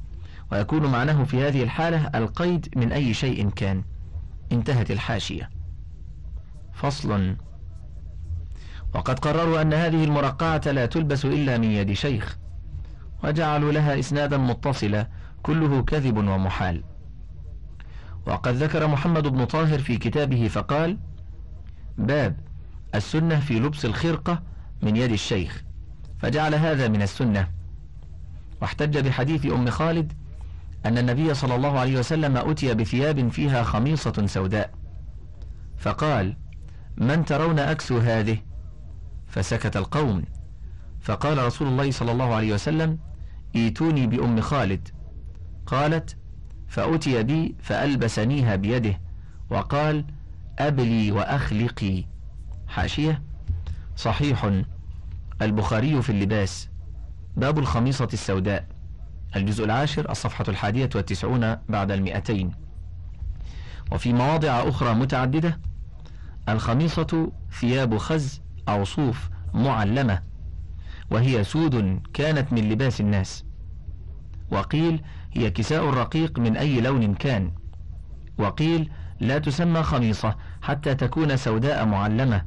ويكون 0.52 0.86
معناه 0.86 1.24
في 1.24 1.42
هذه 1.42 1.62
الحالة 1.62 2.10
القيد 2.14 2.68
من 2.76 2.92
أي 2.92 3.14
شيء 3.14 3.50
كان. 3.50 3.82
انتهت 4.52 4.90
الحاشية. 4.90 5.50
فصل 6.72 7.36
وقد 8.94 9.18
قرروا 9.18 9.62
أن 9.62 9.72
هذه 9.74 10.04
المرقعة 10.04 10.62
لا 10.66 10.86
تلبس 10.86 11.24
إلا 11.24 11.58
من 11.58 11.70
يد 11.70 11.92
شيخ 11.92 12.38
وجعلوا 13.24 13.72
لها 13.72 13.98
إسنادا 13.98 14.36
متصلا 14.36 15.08
كله 15.42 15.82
كذب 15.82 16.16
ومحال. 16.16 16.84
وقد 18.26 18.54
ذكر 18.54 18.86
محمد 18.86 19.26
بن 19.26 19.44
طاهر 19.44 19.78
في 19.78 19.96
كتابه 19.96 20.48
فقال 20.48 20.98
باب 21.98 22.40
السنة 22.94 23.40
في 23.40 23.60
لبس 23.60 23.84
الخرقة 23.84 24.42
من 24.82 24.96
يد 24.96 25.12
الشيخ 25.12 25.64
فجعل 26.18 26.54
هذا 26.54 26.88
من 26.88 27.02
السنة. 27.02 27.48
واحتج 28.62 28.98
بحديث 28.98 29.46
أم 29.46 29.70
خالد 29.70 30.12
أن 30.86 30.98
النبي 30.98 31.34
صلى 31.34 31.54
الله 31.54 31.78
عليه 31.78 31.98
وسلم 31.98 32.36
أتي 32.36 32.74
بثياب 32.74 33.28
فيها 33.28 33.62
خميصة 33.62 34.26
سوداء. 34.26 34.70
فقال 35.76 36.36
من 36.96 37.24
ترون 37.24 37.58
أكس 37.58 37.92
هذه؟ 37.92 38.38
فسكت 39.26 39.76
القوم. 39.76 40.24
فقال 41.00 41.38
رسول 41.38 41.68
الله 41.68 41.90
صلى 41.90 42.12
الله 42.12 42.34
عليه 42.34 42.54
وسلم 42.54 42.98
إيتوني 43.56 44.06
بأم 44.06 44.40
خالد. 44.40 44.88
قالت 45.66 46.16
فأتي 46.68 47.22
بي 47.22 47.54
فألبسنيها 47.62 48.56
بيده. 48.56 49.00
وقال 49.50 50.04
أبلي 50.58 51.12
وأخلقي. 51.12 52.04
حاشية. 52.68 53.22
صحيح 53.96 54.62
البخاري 55.42 56.02
في 56.02 56.10
اللباس. 56.10 56.68
باب 57.36 57.58
الخميصة 57.58 58.08
السوداء. 58.12 58.75
الجزء 59.36 59.64
العاشر 59.64 60.10
الصفحة 60.10 60.44
الحادية 60.48 60.90
والتسعون 60.94 61.56
بعد 61.68 61.90
المئتين. 61.90 62.52
وفي 63.92 64.12
مواضع 64.12 64.68
أخرى 64.68 64.94
متعددة 64.94 65.60
الخميصة 66.48 67.32
ثياب 67.60 67.98
خز 67.98 68.40
أو 68.68 68.84
صوف 68.84 69.28
معلمة 69.54 70.22
وهي 71.10 71.44
سود 71.44 72.02
كانت 72.14 72.52
من 72.52 72.68
لباس 72.68 73.00
الناس. 73.00 73.44
وقيل 74.50 75.02
هي 75.32 75.50
كساء 75.50 75.84
رقيق 75.84 76.38
من 76.38 76.56
أي 76.56 76.80
لون 76.80 77.14
كان. 77.14 77.52
وقيل 78.38 78.90
لا 79.20 79.38
تسمى 79.38 79.82
خميصة 79.82 80.36
حتى 80.62 80.94
تكون 80.94 81.36
سوداء 81.36 81.86
معلمة. 81.86 82.44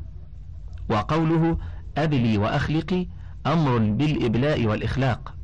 وقوله 0.89 1.57
أبلي 1.97 2.37
وأخلقي 2.37 3.07
أمر 3.45 3.77
بالإبلاء 3.77 4.65
والإخلاق. 4.65 5.38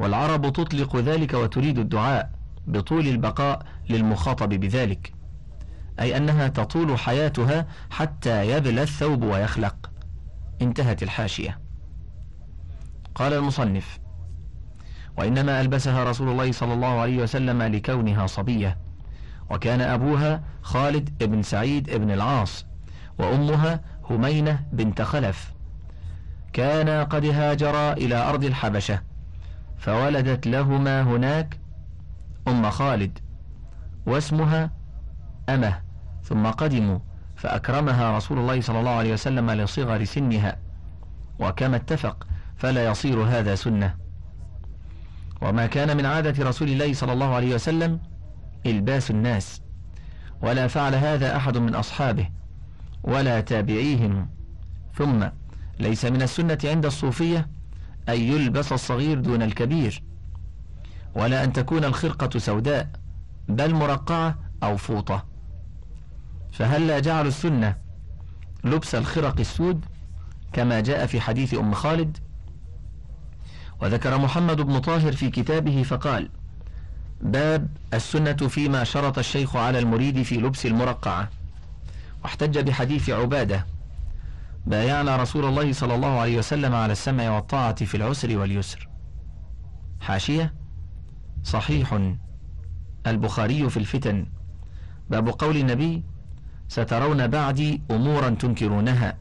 والعرب 0.00 0.52
تطلق 0.52 0.96
ذلك 0.96 1.34
وتريد 1.34 1.78
الدعاء 1.78 2.30
بطول 2.66 3.08
البقاء 3.08 3.62
للمخاطب 3.90 4.48
بذلك 4.48 5.12
أي 6.00 6.16
أنها 6.16 6.48
تطول 6.48 6.98
حياتها 6.98 7.66
حتى 7.90 8.50
يبلى 8.50 8.82
الثوب 8.82 9.22
ويخلق. 9.22 9.90
انتهت 10.62 11.02
الحاشية. 11.02 11.58
قال 13.14 13.32
المصنف 13.32 13.98
وإنما 15.16 15.60
ألبسها 15.60 16.04
رسول 16.04 16.28
الله 16.28 16.52
صلى 16.52 16.74
الله 16.74 17.00
عليه 17.00 17.22
وسلم 17.22 17.62
لكونها 17.62 18.26
صبية 18.26 18.78
وكان 19.50 19.80
أبوها 19.80 20.42
خالد 20.62 21.24
بن 21.24 21.42
سعيد 21.42 21.90
بن 21.90 22.10
العاص 22.10 22.66
وأمها 23.18 23.80
همينة 24.10 24.60
بنت 24.72 25.02
خلف. 25.02 25.52
كانا 26.52 27.04
قد 27.04 27.24
هاجرا 27.24 27.92
إلى 27.92 28.14
أرض 28.14 28.44
الحبشة. 28.44 29.09
فولدت 29.80 30.46
لهما 30.46 31.02
هناك 31.02 31.60
أم 32.48 32.70
خالد 32.70 33.18
واسمها 34.06 34.70
أمة 35.48 35.80
ثم 36.22 36.46
قدموا 36.46 36.98
فأكرمها 37.36 38.16
رسول 38.16 38.38
الله 38.38 38.60
صلى 38.60 38.80
الله 38.80 38.90
عليه 38.90 39.12
وسلم 39.12 39.50
لصغر 39.50 40.04
سنها 40.04 40.56
وكما 41.38 41.76
اتفق 41.76 42.26
فلا 42.56 42.84
يصير 42.84 43.22
هذا 43.22 43.54
سنة. 43.54 43.94
وما 45.42 45.66
كان 45.66 45.96
من 45.96 46.06
عادة 46.06 46.44
رسول 46.44 46.68
الله 46.68 46.92
صلى 46.92 47.12
الله 47.12 47.34
عليه 47.34 47.54
وسلم 47.54 48.00
إلباس 48.66 49.10
الناس 49.10 49.60
ولا 50.42 50.66
فعل 50.66 50.94
هذا 50.94 51.36
أحد 51.36 51.58
من 51.58 51.74
أصحابه 51.74 52.28
ولا 53.02 53.40
تابعيهم 53.40 54.28
ثم 54.94 55.26
ليس 55.78 56.04
من 56.04 56.22
السنة 56.22 56.58
عند 56.64 56.86
الصوفية 56.86 57.48
أن 58.12 58.20
يلبس 58.20 58.72
الصغير 58.72 59.20
دون 59.20 59.42
الكبير 59.42 60.02
ولا 61.14 61.44
أن 61.44 61.52
تكون 61.52 61.84
الخرقة 61.84 62.38
سوداء 62.38 62.90
بل 63.48 63.74
مرقعة 63.74 64.38
أو 64.62 64.76
فوطة. 64.76 65.24
فهل 66.52 66.86
لا 66.86 66.98
جعلوا 66.98 67.28
السنة 67.28 67.76
لبس 68.64 68.94
الخرق 68.94 69.40
السود 69.40 69.84
كما 70.52 70.80
جاء 70.80 71.06
في 71.06 71.20
حديث 71.20 71.54
أم 71.54 71.74
خالد؟ 71.74 72.18
وذكر 73.80 74.18
محمد 74.18 74.60
بن 74.60 74.78
طاهر 74.78 75.12
في 75.12 75.30
كتابه 75.30 75.82
فقال 75.82 76.28
باب 77.20 77.68
السنة 77.94 78.32
فيما 78.32 78.84
شرط 78.84 79.18
الشيخ 79.18 79.56
على 79.56 79.78
المريد 79.78 80.22
في 80.22 80.36
لبس 80.36 80.66
المرقعة. 80.66 81.28
واحتج 82.24 82.58
بحديث 82.58 83.10
عبادة 83.10 83.66
بايعنا 84.66 85.16
رسول 85.16 85.44
الله 85.44 85.72
صلى 85.72 85.94
الله 85.94 86.20
عليه 86.20 86.38
وسلم 86.38 86.74
على 86.74 86.92
السمع 86.92 87.30
والطاعة 87.30 87.84
في 87.84 87.96
العسر 87.96 88.38
واليسر. 88.38 88.88
حاشية. 90.00 90.54
صحيح. 91.42 92.00
البخاري 93.06 93.70
في 93.70 93.76
الفتن. 93.76 94.26
باب 95.10 95.28
قول 95.28 95.56
النبي 95.56 96.04
سترون 96.68 97.26
بعدي 97.26 97.82
أمورا 97.90 98.30
تنكرونها 98.30 99.18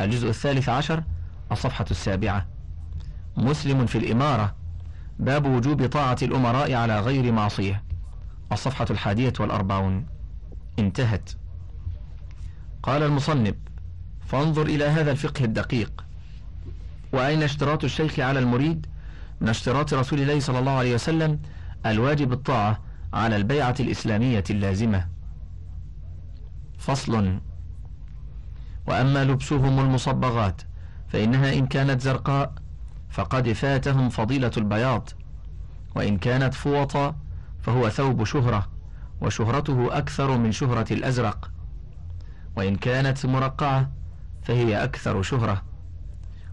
الجزء 0.00 0.28
الثالث 0.28 0.68
عشر 0.68 1.04
الصفحة 1.52 1.84
السابعة. 1.90 2.46
مسلم 3.36 3.86
في 3.86 3.98
الإمارة. 3.98 4.54
باب 5.18 5.46
وجوب 5.46 5.86
طاعة 5.86 6.16
الأمراء 6.22 6.74
على 6.74 7.00
غير 7.00 7.32
معصية. 7.32 7.84
الصفحة 8.52 8.86
الحادية 8.90 9.32
والأربعون. 9.40 10.06
انتهت. 10.78 11.30
قال 12.82 13.02
المصنب 13.02 13.54
فانظر 14.28 14.66
إلى 14.66 14.84
هذا 14.84 15.10
الفقه 15.10 15.44
الدقيق. 15.44 16.04
وأين 17.12 17.42
اشتراط 17.42 17.84
الشيخ 17.84 18.20
على 18.20 18.38
المريد؟ 18.38 18.86
من 19.40 19.48
اشتراط 19.48 19.94
رسول 19.94 20.20
الله 20.20 20.40
صلى 20.40 20.58
الله 20.58 20.72
عليه 20.72 20.94
وسلم 20.94 21.40
الواجب 21.86 22.32
الطاعة 22.32 22.80
على 23.12 23.36
البيعة 23.36 23.74
الإسلامية 23.80 24.44
اللازمة. 24.50 25.08
فصل. 26.78 27.40
وأما 28.86 29.24
لبسهم 29.24 29.80
المصبغات 29.80 30.62
فإنها 31.08 31.52
إن 31.52 31.66
كانت 31.66 32.00
زرقاء 32.00 32.52
فقد 33.10 33.52
فاتهم 33.52 34.08
فضيلة 34.08 34.52
البياض. 34.56 35.08
وإن 35.94 36.18
كانت 36.18 36.54
فوطا 36.54 37.16
فهو 37.62 37.88
ثوب 37.88 38.24
شهرة 38.24 38.68
وشهرته 39.20 39.98
أكثر 39.98 40.38
من 40.38 40.52
شهرة 40.52 40.92
الأزرق. 40.92 41.50
وإن 42.56 42.76
كانت 42.76 43.26
مرقعة 43.26 43.97
فهي 44.48 44.84
أكثر 44.84 45.22
شهرة. 45.22 45.62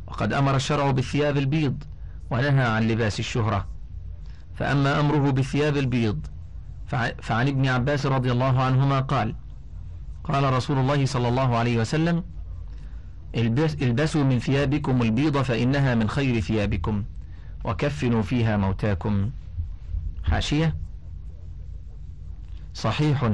وقد 0.07 0.33
أمر 0.33 0.55
الشرع 0.55 0.91
بالثياب 0.91 1.37
البيض 1.37 1.83
ونهى 2.29 2.65
عن 2.65 2.87
لباس 2.87 3.19
الشهرة. 3.19 3.67
فأما 4.55 4.99
أمره 4.99 5.31
بالثياب 5.31 5.77
البيض 5.77 6.27
فعن 7.21 7.47
ابن 7.47 7.67
عباس 7.67 8.05
رضي 8.05 8.31
الله 8.31 8.61
عنهما 8.63 8.99
قال 8.99 9.35
قال 10.23 10.53
رسول 10.53 10.77
الله 10.77 11.05
صلى 11.05 11.27
الله 11.27 11.55
عليه 11.55 11.77
وسلم 11.77 12.23
البسوا 13.81 14.23
من 14.23 14.39
ثيابكم 14.39 15.01
البيض 15.01 15.41
فإنها 15.41 15.95
من 15.95 16.09
خير 16.09 16.39
ثيابكم 16.39 17.03
وكفنوا 17.63 18.21
فيها 18.21 18.57
موتاكم. 18.57 19.29
حاشية. 20.23 20.75
صحيح 22.73 23.31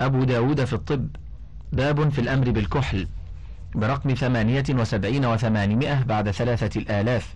أبو 0.00 0.24
داود 0.24 0.64
في 0.64 0.72
الطب 0.72 1.08
باب 1.72 2.08
في 2.08 2.20
الأمر 2.20 2.50
بالكحل. 2.50 3.08
برقم 3.74 4.14
ثمانية 4.14 4.64
وسبعين 4.70 5.26
وثمانمائة 5.26 6.02
بعد 6.02 6.30
ثلاثة 6.30 6.80
الآلاف. 6.80 7.34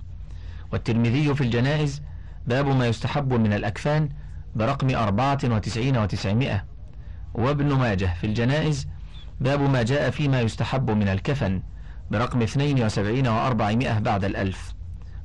والترمذي 0.73 1.35
في 1.35 1.41
الجنائز 1.41 2.03
باب 2.47 2.67
ما 2.67 2.87
يستحب 2.87 3.33
من 3.33 3.53
الأكفان 3.53 4.09
برقم 4.57 4.95
أربعة 4.95 5.39
وتسعين 5.45 5.97
وتسعمائة. 5.97 6.65
وابن 7.35 7.73
ماجه 7.73 8.15
في 8.21 8.27
الجنائز 8.27 8.89
باب 9.41 9.61
ما 9.61 9.83
جاء 9.83 10.11
فيما 10.11 10.41
يستحب 10.41 10.91
من 10.91 11.09
الكفن 11.09 11.63
برقم 12.11 12.43
72 12.43 13.25
و400 13.25 13.99
بعد 13.99 14.25
الألف. 14.25 14.75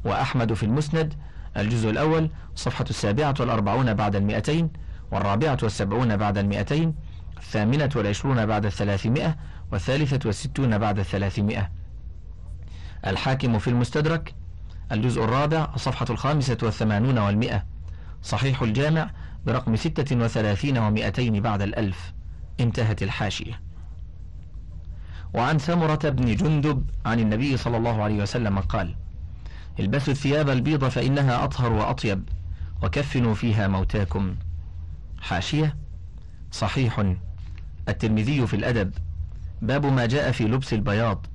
وأحمد 0.06 0.54
في 0.54 0.64
المسند 0.64 1.14
الجزء 1.58 1.90
الأول 1.90 2.30
صفحة 2.56 2.86
السابعة 2.90 3.34
والأربعون 3.40 3.94
بعد 3.94 4.16
المئتين 4.16 4.70
والرابعة 5.12 5.58
والسبعون 5.64 6.18
بعد 6.18 6.38
المئتين 6.38 6.96
الثامنة 7.38 7.90
والعشرون 7.96 8.46
بعد 8.46 8.66
الثلاثمائة 8.66 9.36
والثالثة 9.74 10.20
والستون 10.26 10.78
بعد 10.78 11.00
الثلاثمائة 11.00 11.72
الحاكم 13.08 13.60
في 13.60 13.70
المستدرك 13.70 14.36
الجزء 14.92 15.24
الرابع 15.24 15.68
الصفحة 15.76 16.06
الخامسة 16.10 16.58
والثمانون 16.64 17.18
والمئة. 17.18 17.66
صحيح 18.24 18.62
الجامع 18.62 19.10
برقم 19.46 19.76
ستة 19.76 20.16
وثلاثين 20.16 20.78
ومئتين 20.78 21.42
بعد 21.42 21.62
الألف. 21.62 22.14
انتهت 22.60 23.04
الحاشية. 23.04 23.62
وعن 25.34 25.60
سمرة 25.60 26.10
بن 26.10 26.36
جندب 26.36 26.90
عن 27.06 27.20
النبي 27.20 27.58
صلى 27.58 27.78
الله 27.78 28.04
عليه 28.04 28.22
وسلم 28.22 28.60
قال 28.60 28.96
البسوا 29.80 30.14
الثياب 30.14 30.50
البيض 30.50 30.88
فإنها 30.88 31.44
أطهر 31.44 31.74
وأطيب 31.74 32.30
وكفنوا 32.84 33.34
فيها 33.34 33.68
موتاكم. 33.68 34.36
حاشية 35.22 35.78
صحيح. 36.52 37.14
الترمذي 37.90 38.48
في 38.48 38.56
الأدب. 38.56 38.94
باب 39.64 39.86
ما 39.86 40.06
جاء 40.06 40.32
في 40.32 40.44
لبس 40.44 40.74
البياض 40.74 41.26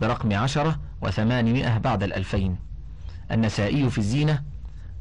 برقم 0.00 0.32
عشرة 0.32 0.80
وثمانمائة 1.00 1.78
بعد 1.78 2.02
الألفين. 2.02 2.58
النسائي 3.30 3.90
في 3.90 3.98
الزينة 3.98 4.42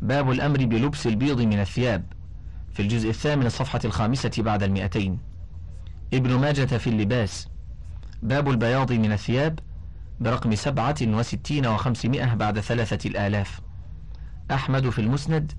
باب 0.01 0.31
الأمر 0.31 0.65
بلبس 0.65 1.07
البيض 1.07 1.41
من 1.41 1.59
الثياب 1.59 2.03
في 2.73 2.81
الجزء 2.81 3.09
الثامن 3.09 3.45
الصفحة 3.45 3.79
الخامسة 3.85 4.31
بعد 4.37 4.63
المئتين. 4.63 5.19
ابن 6.13 6.39
ماجة 6.39 6.77
في 6.77 6.89
اللباس 6.89 7.47
باب 8.23 8.49
البياض 8.49 8.91
من 8.91 9.11
الثياب 9.11 9.59
برقم 10.19 10.55
سبعة 10.55 10.95
وستين 11.01 11.67
وخمسمائة 11.67 12.33
بعد 12.33 12.59
ثلاثة 12.59 13.09
الآلاف. 13.09 13.61
أحمد 14.51 14.89
في 14.89 14.99
المسند 14.99 15.51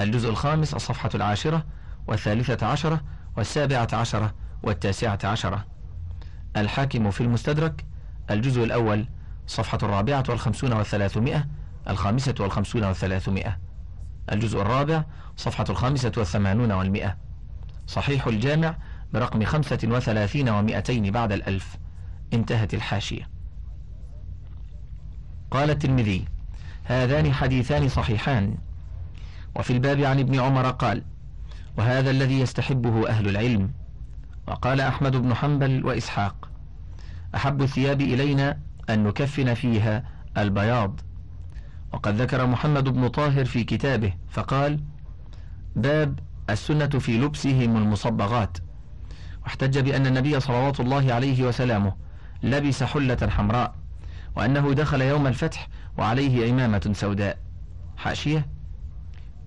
الجزء 0.00 0.30
الخامس 0.30 0.74
الصفحة 0.74 1.10
العاشرة 1.14 1.64
والثالثة 2.06 2.66
عشرة 2.66 3.00
والسابعة 3.36 3.88
عشرة 3.92 4.34
والتاسعة 4.62 5.18
عشرة. 5.24 5.73
الحاكم 6.56 7.10
في 7.10 7.20
المستدرك 7.20 7.84
الجزء 8.30 8.64
الأول 8.64 9.06
صفحة 9.46 9.78
الرابعة 9.82 10.24
والخمسون 10.28 10.72
والثلاثمائة 10.72 11.46
الخامسة 11.88 12.34
والخمسون 12.40 12.84
والثلاثمائة. 12.84 13.58
الجزء 14.32 14.62
الرابع 14.62 15.04
صفحة 15.36 15.64
الخامسة 15.70 16.12
والثمانون 16.16 16.72
والمئة 16.72 17.16
صحيح 17.86 18.26
الجامع 18.26 18.76
برقم 19.12 19.44
خمسة 19.44 19.78
وثلاثين 19.84 20.48
ومئتين 20.48 21.10
بعد 21.10 21.32
الألف. 21.32 21.76
انتهت 22.32 22.74
الحاشية. 22.74 23.28
قال 25.50 25.70
الترمذي 25.70 26.24
هذان 26.84 27.32
حديثان 27.32 27.88
صحيحان. 27.88 28.56
وفي 29.56 29.72
الباب 29.72 30.00
عن 30.00 30.18
ابن 30.18 30.40
عمر 30.40 30.70
قال 30.70 31.02
وهذا 31.76 32.10
الذي 32.10 32.40
يستحبه 32.40 33.08
أهل 33.08 33.28
العلم. 33.28 33.72
وقال 34.46 34.80
أحمد 34.80 35.16
بن 35.16 35.34
حنبل 35.34 35.86
وإسحاق 35.86 36.50
أحب 37.34 37.62
الثياب 37.62 38.00
إلينا 38.00 38.58
أن 38.90 39.04
نكفن 39.04 39.54
فيها 39.54 40.04
البياض. 40.38 41.00
وقد 41.92 42.20
ذكر 42.20 42.46
محمد 42.46 42.88
بن 42.88 43.08
طاهر 43.08 43.44
في 43.44 43.64
كتابه 43.64 44.14
فقال 44.30 44.80
باب 45.76 46.18
السنة 46.50 46.86
في 46.86 47.18
لبسهم 47.18 47.76
المصبغات. 47.76 48.58
واحتج 49.44 49.78
بأن 49.78 50.06
النبي 50.06 50.40
صلوات 50.40 50.80
الله 50.80 51.12
عليه 51.14 51.44
وسلامه 51.44 51.94
لبس 52.42 52.82
حلة 52.82 53.28
حمراء 53.30 53.74
وأنه 54.36 54.72
دخل 54.72 55.02
يوم 55.02 55.26
الفتح 55.26 55.68
وعليه 55.98 56.52
عمامة 56.52 56.90
سوداء. 56.94 57.38
حاشية 57.96 58.46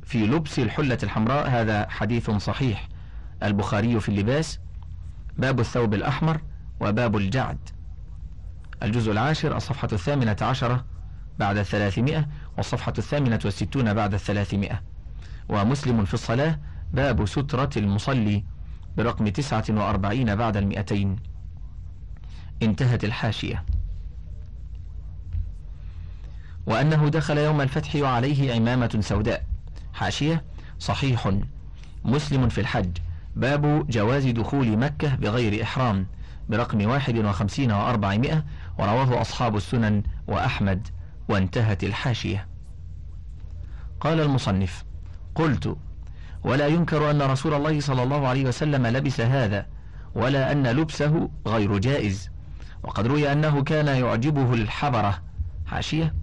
في 0.03 0.27
لبس 0.27 0.60
الحلة 0.60 0.97
الحمراء 1.03 1.49
هذا 1.49 1.89
حديث 1.89 2.31
صحيح. 2.31 2.88
البخاري 3.43 3.99
في 3.99 4.10
اللباس 4.10 4.60
باب 5.38 5.60
الثوب 5.60 5.93
الأحمر 5.93 6.41
وباب 6.80 7.17
الجعد. 7.17 7.58
الجزء 8.84 9.12
العاشر 9.12 9.58
الصفحة 9.58 9.88
الثامنة 9.93 10.38
عشرة 10.41 10.86
بعد 11.39 11.58
الثلاثمائة 11.58 12.28
والصفحة 12.58 12.93
الثامنة 12.97 13.39
والستون 13.45 13.93
بعد 13.93 14.13
الثلاثمائة. 14.13 14.82
ومسلم 15.50 16.06
في 16.06 16.13
الصلاة 16.13 16.60
باب 16.93 17.26
سترة 17.26 17.69
المصلي 17.78 18.43
برقم 18.97 19.28
تسعة 19.28 19.65
وأربعين 19.69 20.36
بعد 20.36 20.58
المئتين. 20.58 21.15
انتهت 22.62 23.04
الحاشية. 23.04 23.63
وأنه 26.65 27.10
دخل 27.10 27.38
يوم 27.38 27.62
الفتح 27.62 27.95
وعليه 27.95 28.54
عمامة 28.54 28.97
سوداء. 29.02 29.45
حاشية 29.93 30.43
صحيح. 30.80 31.32
مسلم 32.06 32.50
في 32.50 32.62
الحج. 32.62 32.97
باب 33.38 33.88
جواز 33.89 34.28
دخول 34.28 34.78
مكة 34.78 35.15
بغير 35.15 35.63
إحرام 35.63 36.08
برقم 36.50 36.89
واحد 36.89 37.17
وخمسين 37.17 37.71
وأربعمائة 37.71 38.45
ورواه 38.80 39.21
أصحاب 39.21 39.56
السنن 39.56 40.04
وأحمد 40.28 40.88
وانتهت 41.30 41.84
الحاشية. 41.84 42.47
قال 44.00 44.19
المصنف 44.19 44.84
قلت 45.36 45.78
ولا 46.43 46.67
ينكر 46.67 47.12
أن 47.12 47.21
رسول 47.21 47.54
الله 47.54 47.80
صلى 47.80 48.04
الله 48.04 48.28
عليه 48.28 48.45
وسلم 48.45 48.88
لبس 48.88 49.21
هذا 49.21 49.65
ولا 50.15 50.52
أن 50.52 50.67
لبسه 50.67 51.30
غير 51.47 51.78
جائز 51.78 52.30
وقد 52.84 53.08
روي 53.08 53.32
أنه 53.32 53.63
كان 53.63 53.88
يعجبه 53.88 54.54
الحبرة. 54.54 55.21
حاشية. 55.65 56.15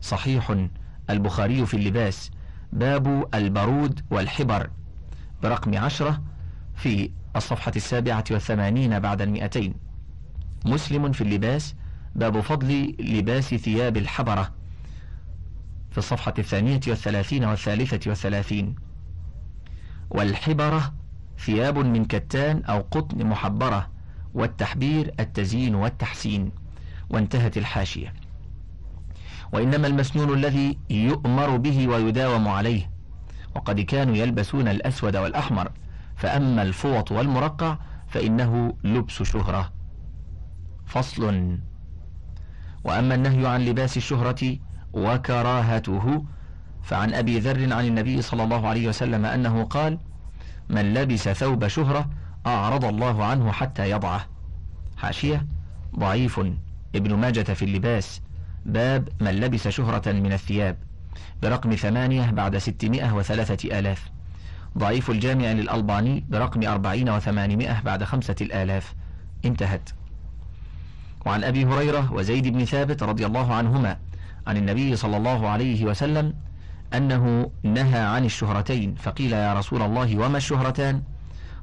صحيح 0.00 0.66
البخاري 1.10 1.66
في 1.66 1.74
اللباس. 1.74 2.30
باب 2.72 3.28
البرود 3.34 4.00
والحبر. 4.10 4.70
برقم 5.42 5.78
عشرة 5.78 6.22
في 6.74 7.10
الصفحة 7.36 7.72
السابعة 7.76 8.24
والثمانين 8.30 8.98
بعد 8.98 9.22
المئتين. 9.22 9.74
مسلم 10.66 11.12
في 11.12 11.20
اللباس 11.20 11.74
باب 12.14 12.40
فضل 12.40 12.96
لباس 13.00 13.54
ثياب 13.54 13.96
الحبرة. 13.96 14.52
في 15.90 15.98
الصفحة 15.98 16.34
الثانية 16.38 16.80
والثلاثين 16.88 17.44
والثالثة 17.44 18.00
والثلاثين. 18.10 18.74
والحبرة 20.10 20.94
ثياب 21.38 21.78
من 21.78 22.04
كتان 22.04 22.64
أو 22.64 22.80
قطن 22.90 23.26
محبرة 23.26 23.90
والتحبير 24.34 25.14
التزيين 25.20 25.74
والتحسين. 25.74 26.50
وانتهت 27.10 27.56
الحاشية. 27.56 28.14
وإنما 29.52 29.86
المسنون 29.86 30.34
الذي 30.38 30.78
يؤمر 30.90 31.56
به 31.56 31.88
ويداوم 31.88 32.48
عليه. 32.48 32.91
وقد 33.54 33.80
كانوا 33.80 34.16
يلبسون 34.16 34.68
الأسود 34.68 35.16
والأحمر. 35.16 35.72
فأما 36.16 36.62
الفوط 36.62 37.12
والمرقع 37.12 37.78
فإنه 38.08 38.74
لبس 38.84 39.22
شهرة. 39.22 39.72
فصل. 40.86 41.58
وأما 42.84 43.14
النهي 43.14 43.46
عن 43.46 43.60
لباس 43.60 43.96
الشهرة 43.96 44.58
وكراهته 44.92 46.24
فعن 46.82 47.14
أبي 47.14 47.38
ذر 47.38 47.72
عن 47.72 47.86
النبي 47.86 48.22
صلى 48.22 48.44
الله 48.44 48.68
عليه 48.68 48.88
وسلم 48.88 49.24
أنه 49.24 49.64
قال 49.64 49.98
من 50.68 50.94
لبس 50.94 51.28
ثوب 51.28 51.66
شهرة 51.66 52.10
أعرض 52.46 52.84
الله 52.84 53.24
عنه 53.24 53.52
حتى 53.52 53.90
يضعه 53.90 54.26
حاشية. 54.96 55.46
ضعيف. 55.98 56.40
ابن 56.94 57.14
ماجة 57.14 57.42
في 57.42 57.64
اللباس. 57.64 58.22
باب 58.66 59.08
من 59.20 59.30
لبس 59.30 59.68
شهرة 59.68 60.12
من 60.12 60.32
الثياب 60.32 60.76
برقم 61.42 61.74
ثمانية 61.74 62.30
بعد 62.30 62.58
ستمائة 62.58 63.12
وثلاثة 63.12 63.78
آلاف. 63.78 64.10
ضعيف 64.78 65.10
الجامع 65.10 65.52
للألباني 65.52 66.24
برقم 66.28 66.68
أربعين 66.68 67.08
وثمانمائة 67.10 67.80
بعد 67.80 68.04
خمسة 68.04 68.36
الآلاف. 68.40 68.94
انتهت. 69.44 69.90
وعن 71.26 71.44
أبي 71.44 71.64
هريرة 71.64 72.12
وزيد 72.12 72.48
بن 72.48 72.64
ثابت 72.64 73.02
رضي 73.02 73.26
الله 73.26 73.54
عنهما 73.54 73.96
عن 74.46 74.56
النبي 74.56 74.96
صلى 74.96 75.16
الله 75.16 75.48
عليه 75.48 75.84
وسلم 75.84 76.34
أنه 76.94 77.50
نهى 77.62 78.00
عن 78.00 78.24
الشهرتين 78.24 78.94
فقيل 78.94 79.32
يا 79.32 79.54
رسول 79.54 79.82
الله 79.82 80.18
وما 80.18 80.36
الشهرتان؟ 80.36 81.02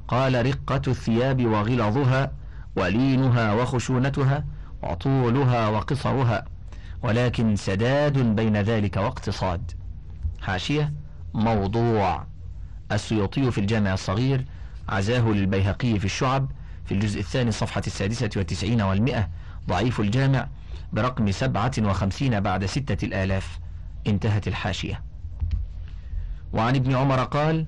قال 0.08 0.46
رقة 0.46 0.82
الثياب 0.88 1.46
وغلظها 1.46 2.32
ولينها 2.76 3.52
وخشونتها 3.54 4.44
وطولها 4.82 5.68
وقصرها. 5.68 6.44
ولكن 7.02 7.56
سداد 7.56 8.18
بين 8.18 8.56
ذلك 8.56 8.96
واقتصاد. 8.96 9.72
حاشية 10.40 10.92
موضوع 11.34 12.26
السيوطي 12.92 13.50
في 13.50 13.58
الجامع 13.58 13.94
الصغير 13.94 14.44
عزاه 14.88 15.20
للبيهقي 15.28 15.98
في 15.98 16.04
الشعب 16.04 16.52
في 16.84 16.94
الجزء 16.94 17.20
الثاني 17.20 17.50
صفحة 17.50 17.82
السادسة 17.86 18.30
والتسعين 18.36 18.82
والمئة 18.82 19.28
ضعيف 19.68 20.00
الجامع 20.00 20.48
برقم 20.92 21.30
سبعة 21.30 21.72
وخمسين 21.78 22.40
بعد 22.40 22.66
ستة 22.66 23.04
الآلاف. 23.04 23.58
انتهت 24.06 24.48
الحاشية. 24.48 25.02
وعن 26.52 26.76
ابن 26.76 26.94
عمر 26.96 27.24
قال 27.24 27.66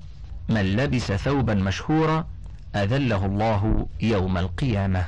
من 0.49 0.61
لبس 0.61 1.11
ثوبا 1.11 1.53
مشهورا 1.53 2.27
أذله 2.75 3.25
الله 3.25 3.87
يوم 4.01 4.37
القيامة. 4.37 5.05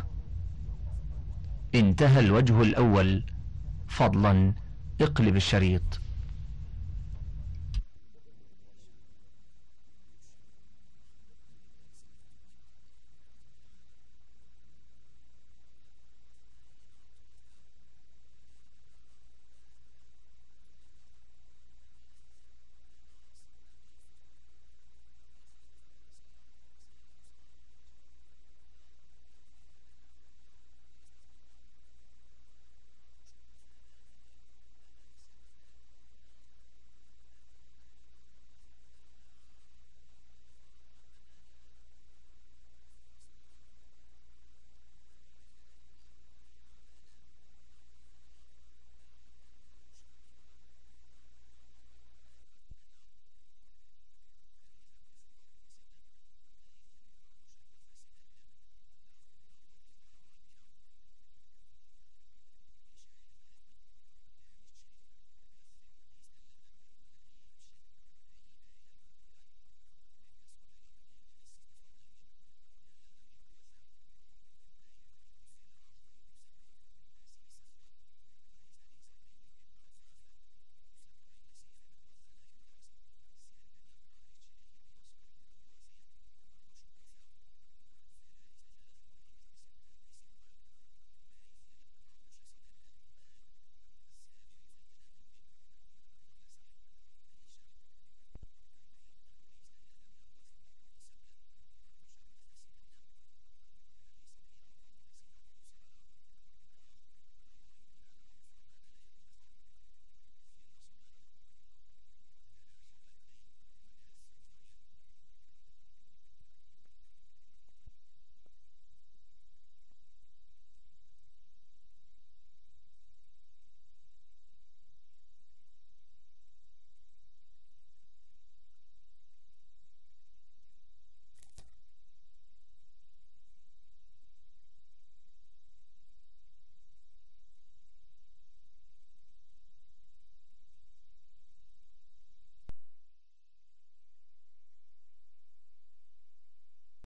انتهى 1.75 2.19
الوجه 2.19 2.61
الأول. 2.61 3.23
فضلا 3.95 4.53
اقلب 5.01 5.36
الشريط. 5.36 6.05